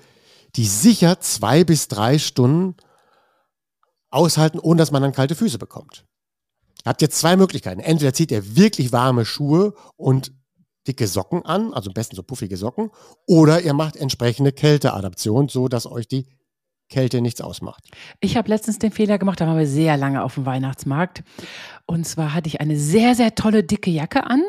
die 0.56 0.65
sicher 0.65 1.20
zwei 1.20 1.63
bis 1.63 1.88
drei 1.88 2.18
Stunden 2.18 2.76
aushalten, 4.10 4.60
ohne 4.60 4.78
dass 4.78 4.91
man 4.91 5.02
dann 5.02 5.12
kalte 5.12 5.36
Füße 5.36 5.58
bekommt. 5.58 6.06
Ihr 6.86 6.89
habt 6.89 7.02
jetzt 7.02 7.20
zwei 7.20 7.36
Möglichkeiten. 7.36 7.80
Entweder 7.80 8.13
zieht 8.13 8.32
ihr 8.32 8.56
wirklich 8.56 8.91
warme 8.91 9.26
Schuhe 9.26 9.74
und 9.98 10.32
dicke 10.88 11.08
Socken 11.08 11.44
an, 11.44 11.74
also 11.74 11.89
am 11.89 11.94
besten 11.94 12.15
so 12.15 12.24
puffige 12.24 12.58
Socken, 12.58 12.91
oder 13.28 13.62
ihr 13.62 13.74
macht 13.74 13.96
entsprechende 13.96 14.52
Kälteadaption, 14.52 15.50
so 15.50 15.68
dass 15.68 15.88
euch 15.88 16.08
die 16.08 16.28
Kälte 16.89 17.22
nichts 17.22 17.41
ausmacht. 17.41 17.89
Ich 18.20 18.38
habe 18.38 18.50
letztens 18.50 18.78
den 18.78 18.91
Fehler 18.91 19.18
gemacht, 19.18 19.41
da 19.41 19.48
waren 19.48 19.58
wir 19.58 19.68
sehr 19.68 19.98
lange 19.98 20.24
auf 20.24 20.36
dem 20.36 20.46
Weihnachtsmarkt. 20.46 21.24
Und 21.88 22.06
zwar 22.06 22.34
hatte 22.34 22.48
ich 22.48 22.62
eine 22.62 22.78
sehr, 22.78 23.15
sehr 23.15 23.34
tolle 23.34 23.63
dicke 23.63 23.89
Jacke 23.89 24.24
an 24.26 24.44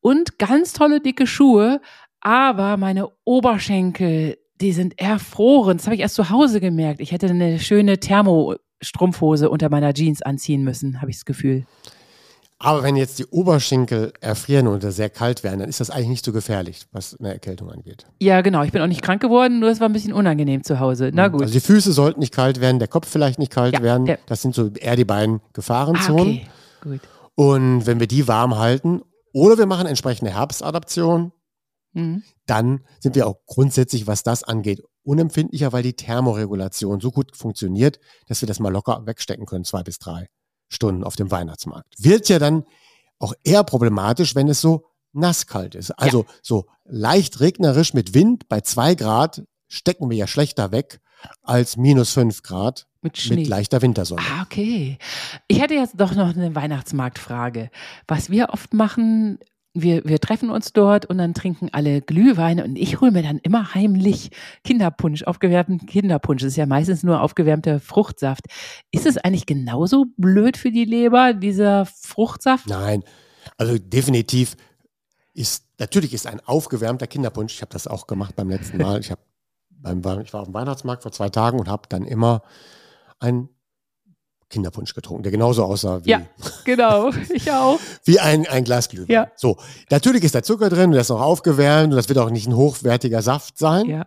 und 0.00 0.38
ganz 0.38 0.72
tolle 0.72 1.00
dicke 1.00 1.26
Schuhe, 1.26 1.80
aber 2.20 2.76
meine 2.76 3.10
Oberschenkel, 3.24 4.38
die 4.60 4.72
sind 4.72 4.98
erfroren. 4.98 5.76
Das 5.78 5.86
habe 5.86 5.96
ich 5.96 6.02
erst 6.02 6.14
zu 6.14 6.30
Hause 6.30 6.60
gemerkt. 6.60 7.00
Ich 7.00 7.12
hätte 7.12 7.26
eine 7.26 7.58
schöne 7.58 7.98
Thermo 7.98 8.54
Strumpfhose 8.80 9.50
unter 9.50 9.70
meiner 9.70 9.94
Jeans 9.94 10.22
anziehen 10.22 10.62
müssen, 10.62 11.00
habe 11.00 11.10
ich 11.10 11.16
das 11.16 11.24
Gefühl. 11.24 11.64
Aber 12.58 12.82
wenn 12.82 12.96
jetzt 12.96 13.18
die 13.18 13.26
Oberschenkel 13.26 14.12
erfrieren 14.20 14.68
oder 14.68 14.90
sehr 14.90 15.10
kalt 15.10 15.44
werden, 15.44 15.58
dann 15.60 15.68
ist 15.68 15.80
das 15.80 15.90
eigentlich 15.90 16.08
nicht 16.08 16.24
so 16.24 16.32
gefährlich, 16.32 16.86
was 16.92 17.18
eine 17.18 17.32
Erkältung 17.32 17.70
angeht. 17.70 18.06
Ja, 18.20 18.40
genau. 18.40 18.62
Ich 18.62 18.72
bin 18.72 18.80
auch 18.80 18.86
nicht 18.86 19.02
krank 19.02 19.20
geworden, 19.20 19.60
nur 19.60 19.68
es 19.70 19.80
war 19.80 19.88
ein 19.88 19.92
bisschen 19.92 20.12
unangenehm 20.12 20.62
zu 20.62 20.80
Hause. 20.80 21.10
Na 21.12 21.28
gut. 21.28 21.42
Also 21.42 21.52
die 21.52 21.60
Füße 21.60 21.92
sollten 21.92 22.20
nicht 22.20 22.32
kalt 22.32 22.60
werden, 22.60 22.78
der 22.78 22.88
Kopf 22.88 23.08
vielleicht 23.08 23.38
nicht 23.38 23.52
kalt 23.52 23.74
ja, 23.74 23.82
werden. 23.82 24.16
Das 24.26 24.40
sind 24.40 24.54
so 24.54 24.70
eher 24.70 24.96
die 24.96 25.04
beiden 25.04 25.40
Gefahrenzonen. 25.52 26.26
Ah, 26.26 26.30
okay. 26.30 26.46
Gut. 26.82 27.00
Und 27.34 27.86
wenn 27.86 28.00
wir 28.00 28.06
die 28.06 28.28
warm 28.28 28.56
halten 28.56 29.02
oder 29.32 29.58
wir 29.58 29.66
machen 29.66 29.86
entsprechende 29.86 30.32
Herbstadaption, 30.32 31.32
mhm. 31.94 32.22
dann 32.46 32.84
sind 33.00 33.16
wir 33.16 33.26
auch 33.26 33.38
grundsätzlich, 33.46 34.06
was 34.06 34.22
das 34.22 34.42
angeht, 34.42 34.82
unempfindlicher, 35.02 35.72
weil 35.72 35.82
die 35.82 35.94
Thermoregulation 35.94 37.00
so 37.00 37.10
gut 37.10 37.36
funktioniert, 37.36 37.98
dass 38.26 38.40
wir 38.42 38.46
das 38.46 38.60
mal 38.60 38.72
locker 38.72 39.02
wegstecken 39.06 39.46
können, 39.46 39.64
zwei 39.64 39.82
bis 39.82 39.98
drei 39.98 40.28
Stunden 40.68 41.04
auf 41.04 41.16
dem 41.16 41.30
Weihnachtsmarkt. 41.30 41.94
Wird 41.98 42.28
ja 42.28 42.38
dann 42.38 42.64
auch 43.18 43.34
eher 43.44 43.64
problematisch, 43.64 44.34
wenn 44.34 44.48
es 44.48 44.60
so 44.60 44.86
nasskalt 45.12 45.74
ist. 45.74 45.92
Also 45.92 46.22
ja. 46.22 46.34
so 46.42 46.66
leicht 46.84 47.40
regnerisch 47.40 47.94
mit 47.94 48.14
Wind 48.14 48.48
bei 48.48 48.60
zwei 48.60 48.94
Grad 48.94 49.44
stecken 49.68 50.10
wir 50.10 50.16
ja 50.16 50.26
schlechter 50.26 50.72
weg 50.72 51.00
als 51.42 51.76
minus 51.76 52.12
fünf 52.12 52.42
Grad 52.42 52.86
mit, 53.00 53.30
mit, 53.30 53.46
leichter 53.46 53.82
Wintersonne. 53.82 54.22
Ah, 54.22 54.42
okay. 54.42 54.98
Ich 55.48 55.60
hätte 55.60 55.74
jetzt 55.74 55.94
doch 55.98 56.14
noch 56.14 56.34
eine 56.34 56.54
Weihnachtsmarktfrage. 56.54 57.70
Was 58.08 58.30
wir 58.30 58.50
oft 58.50 58.74
machen, 58.74 59.38
wir, 59.74 60.04
wir 60.04 60.20
treffen 60.20 60.50
uns 60.50 60.72
dort 60.72 61.04
und 61.06 61.18
dann 61.18 61.34
trinken 61.34 61.68
alle 61.72 62.00
Glühweine 62.00 62.64
und 62.64 62.76
ich 62.76 63.00
hole 63.00 63.10
mir 63.10 63.22
dann 63.22 63.38
immer 63.38 63.74
heimlich 63.74 64.30
Kinderpunsch, 64.62 65.24
aufgewärmten 65.24 65.86
Kinderpunsch. 65.86 66.42
Das 66.42 66.52
ist 66.52 66.56
ja 66.56 66.66
meistens 66.66 67.02
nur 67.02 67.20
aufgewärmter 67.20 67.80
Fruchtsaft. 67.80 68.46
Ist 68.92 69.04
es 69.04 69.18
eigentlich 69.18 69.46
genauso 69.46 70.06
blöd 70.16 70.56
für 70.56 70.70
die 70.70 70.84
Leber, 70.84 71.34
dieser 71.34 71.86
Fruchtsaft? 71.86 72.68
Nein, 72.68 73.02
also 73.58 73.76
definitiv 73.76 74.56
ist, 75.34 75.66
natürlich 75.78 76.14
ist 76.14 76.28
ein 76.28 76.40
aufgewärmter 76.40 77.08
Kinderpunsch, 77.08 77.54
ich 77.54 77.60
habe 77.60 77.72
das 77.72 77.88
auch 77.88 78.06
gemacht 78.06 78.36
beim 78.36 78.48
letzten 78.48 78.78
Mal, 78.78 79.00
ich, 79.00 79.10
hab 79.10 79.18
beim, 79.70 79.98
ich 80.20 80.32
war 80.32 80.42
auf 80.42 80.48
dem 80.48 80.54
Weihnachtsmarkt 80.54 81.02
vor 81.02 81.10
zwei 81.12 81.30
Tagen 81.30 81.58
und 81.58 81.68
habe 81.68 81.88
dann 81.88 82.04
immer 82.04 82.42
ein 83.18 83.48
Kinderpunsch 84.54 84.94
getrunken, 84.94 85.24
der 85.24 85.32
genauso 85.32 85.64
aussah 85.64 86.04
wie. 86.04 86.10
Ja, 86.10 86.22
genau, 86.64 87.10
ich 87.34 87.50
auch. 87.50 87.80
wie 88.04 88.20
ein, 88.20 88.46
ein 88.46 88.62
Glas 88.62 88.88
Glühwein. 88.88 89.12
Ja. 89.12 89.32
So, 89.34 89.58
natürlich 89.90 90.22
ist 90.22 90.34
da 90.34 90.42
Zucker 90.42 90.70
drin 90.70 90.86
und 90.86 90.92
der 90.92 91.00
ist 91.00 91.10
auch 91.10 91.20
aufgewärmt 91.20 91.92
und 91.92 91.96
das 91.96 92.08
wird 92.08 92.18
auch 92.18 92.30
nicht 92.30 92.46
ein 92.46 92.56
hochwertiger 92.56 93.20
Saft 93.20 93.58
sein. 93.58 93.86
Ja. 93.86 94.06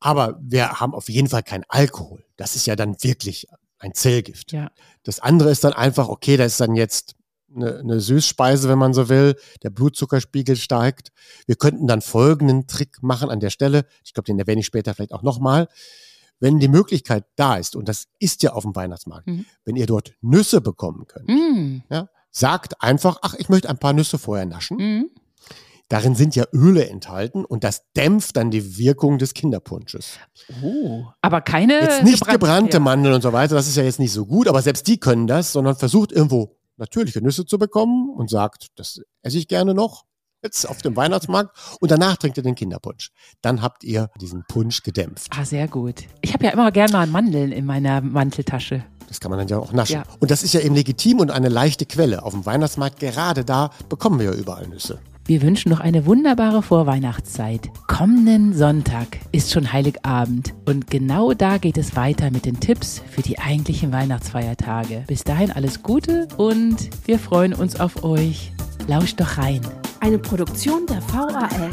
Aber 0.00 0.38
wir 0.40 0.80
haben 0.80 0.94
auf 0.94 1.10
jeden 1.10 1.28
Fall 1.28 1.42
keinen 1.42 1.64
Alkohol. 1.68 2.24
Das 2.36 2.56
ist 2.56 2.66
ja 2.66 2.74
dann 2.74 2.96
wirklich 3.02 3.46
ein 3.78 3.92
Zellgift. 3.92 4.52
Ja. 4.52 4.70
Das 5.02 5.20
andere 5.20 5.50
ist 5.50 5.62
dann 5.62 5.74
einfach, 5.74 6.08
okay, 6.08 6.38
da 6.38 6.44
ist 6.44 6.58
dann 6.58 6.74
jetzt 6.74 7.16
eine, 7.54 7.80
eine 7.80 8.00
Süßspeise, 8.00 8.68
wenn 8.70 8.78
man 8.78 8.94
so 8.94 9.10
will. 9.10 9.36
Der 9.62 9.68
Blutzuckerspiegel 9.68 10.56
steigt. 10.56 11.12
Wir 11.46 11.56
könnten 11.56 11.86
dann 11.86 12.00
folgenden 12.00 12.66
Trick 12.66 13.02
machen 13.02 13.28
an 13.28 13.40
der 13.40 13.50
Stelle. 13.50 13.84
Ich 14.04 14.14
glaube, 14.14 14.26
den 14.26 14.38
erwähne 14.38 14.60
ich 14.60 14.66
später 14.66 14.94
vielleicht 14.94 15.12
auch 15.12 15.22
nochmal 15.22 15.68
wenn 16.40 16.58
die 16.58 16.68
Möglichkeit 16.68 17.24
da 17.36 17.56
ist, 17.56 17.76
und 17.76 17.88
das 17.88 18.06
ist 18.18 18.42
ja 18.42 18.52
auf 18.52 18.64
dem 18.64 18.74
Weihnachtsmarkt, 18.74 19.26
mhm. 19.26 19.44
wenn 19.64 19.76
ihr 19.76 19.86
dort 19.86 20.14
Nüsse 20.22 20.60
bekommen 20.60 21.06
könnt, 21.06 21.28
mhm. 21.28 21.82
ja, 21.90 22.08
sagt 22.30 22.82
einfach, 22.82 23.18
ach, 23.22 23.34
ich 23.38 23.48
möchte 23.48 23.68
ein 23.68 23.78
paar 23.78 23.92
Nüsse 23.92 24.18
vorher 24.18 24.46
naschen. 24.46 24.76
Mhm. 24.78 25.10
Darin 25.88 26.14
sind 26.14 26.36
ja 26.36 26.44
Öle 26.52 26.88
enthalten 26.88 27.44
und 27.44 27.64
das 27.64 27.90
dämpft 27.96 28.36
dann 28.36 28.52
die 28.52 28.78
Wirkung 28.78 29.18
des 29.18 29.34
Kinderpunsches. 29.34 30.18
Oh, 30.62 31.06
aber 31.20 31.40
keine. 31.40 31.80
Jetzt 31.80 32.04
nicht 32.04 32.20
gebrannte, 32.20 32.38
gebrannte 32.38 32.76
ja. 32.76 32.80
Mandeln 32.80 33.14
und 33.16 33.22
so 33.22 33.32
weiter, 33.32 33.56
das 33.56 33.66
ist 33.66 33.76
ja 33.76 33.82
jetzt 33.82 33.98
nicht 33.98 34.12
so 34.12 34.24
gut, 34.24 34.46
aber 34.46 34.62
selbst 34.62 34.86
die 34.86 35.00
können 35.00 35.26
das, 35.26 35.52
sondern 35.52 35.74
versucht 35.74 36.12
irgendwo 36.12 36.56
natürliche 36.76 37.20
Nüsse 37.20 37.44
zu 37.44 37.58
bekommen 37.58 38.08
und 38.08 38.30
sagt, 38.30 38.68
das 38.76 39.02
esse 39.22 39.38
ich 39.38 39.48
gerne 39.48 39.74
noch 39.74 40.04
jetzt 40.42 40.68
auf 40.68 40.78
dem 40.78 40.96
Weihnachtsmarkt 40.96 41.56
und 41.80 41.90
danach 41.90 42.16
trinkt 42.16 42.36
ihr 42.36 42.42
den 42.42 42.54
Kinderpunsch. 42.54 43.10
Dann 43.42 43.62
habt 43.62 43.84
ihr 43.84 44.10
diesen 44.20 44.44
Punsch 44.48 44.82
gedämpft. 44.82 45.28
Ah, 45.36 45.44
sehr 45.44 45.68
gut. 45.68 46.04
Ich 46.22 46.32
habe 46.32 46.44
ja 46.44 46.50
immer 46.50 46.70
gerne 46.72 46.92
mal 46.92 47.06
Mandeln 47.06 47.52
in 47.52 47.66
meiner 47.66 48.00
Manteltasche. 48.00 48.84
Das 49.08 49.18
kann 49.18 49.30
man 49.30 49.40
dann 49.40 49.48
ja 49.48 49.58
auch 49.58 49.72
naschen. 49.72 49.94
Ja. 49.94 50.04
Und 50.20 50.30
das 50.30 50.44
ist 50.44 50.54
ja 50.54 50.60
eben 50.60 50.74
legitim 50.74 51.18
und 51.18 51.30
eine 51.30 51.48
leichte 51.48 51.84
Quelle. 51.84 52.22
Auf 52.22 52.32
dem 52.32 52.46
Weihnachtsmarkt, 52.46 53.00
gerade 53.00 53.44
da, 53.44 53.70
bekommen 53.88 54.20
wir 54.20 54.26
ja 54.26 54.32
überall 54.34 54.68
Nüsse. 54.68 55.00
Wir 55.26 55.42
wünschen 55.42 55.70
noch 55.70 55.80
eine 55.80 56.06
wunderbare 56.06 56.62
Vorweihnachtszeit. 56.62 57.70
Kommenden 57.86 58.52
Sonntag 58.52 59.06
ist 59.32 59.52
schon 59.52 59.72
Heiligabend 59.72 60.54
und 60.64 60.90
genau 60.90 61.34
da 61.34 61.58
geht 61.58 61.76
es 61.76 61.94
weiter 61.94 62.30
mit 62.30 62.46
den 62.46 62.58
Tipps 62.58 63.02
für 63.10 63.22
die 63.22 63.38
eigentlichen 63.38 63.92
Weihnachtsfeiertage. 63.92 65.04
Bis 65.06 65.22
dahin 65.22 65.52
alles 65.52 65.82
Gute 65.82 66.26
und 66.36 66.90
wir 67.06 67.18
freuen 67.18 67.54
uns 67.54 67.78
auf 67.78 68.02
euch. 68.02 68.52
Lauscht 68.88 69.20
doch 69.20 69.38
rein. 69.38 69.60
Eine 70.00 70.18
Produktion 70.18 70.86
der 70.86 71.02
VAL. 71.12 71.70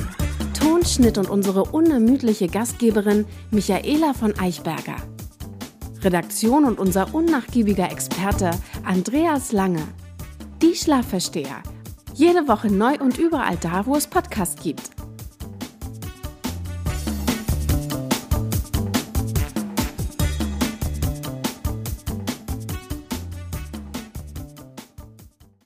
Tonschnitt 0.60 1.18
und 1.18 1.30
unsere 1.30 1.64
unermüdliche 1.64 2.50
Gastgeberin 2.50 3.26
Michaela 3.52 4.14
von 4.14 4.38
Eichberger. 4.38 4.98
Redaktion 6.02 6.66
und 6.66 6.78
unser 6.78 7.16
unnachgiebiger 7.16 7.90
Experte 7.90 8.52
Andreas 8.84 9.54
Lange. 9.54 9.82
Die 10.62 10.76
Schlafversteher. 10.76 11.64
Jede 12.16 12.50
Woche 12.50 12.68
neu 12.68 12.98
und 13.00 13.18
überall 13.18 13.56
da, 13.62 13.86
wo 13.86 13.96
es 13.96 14.08
Podcasts 14.08 14.62
gibt. 14.62 14.97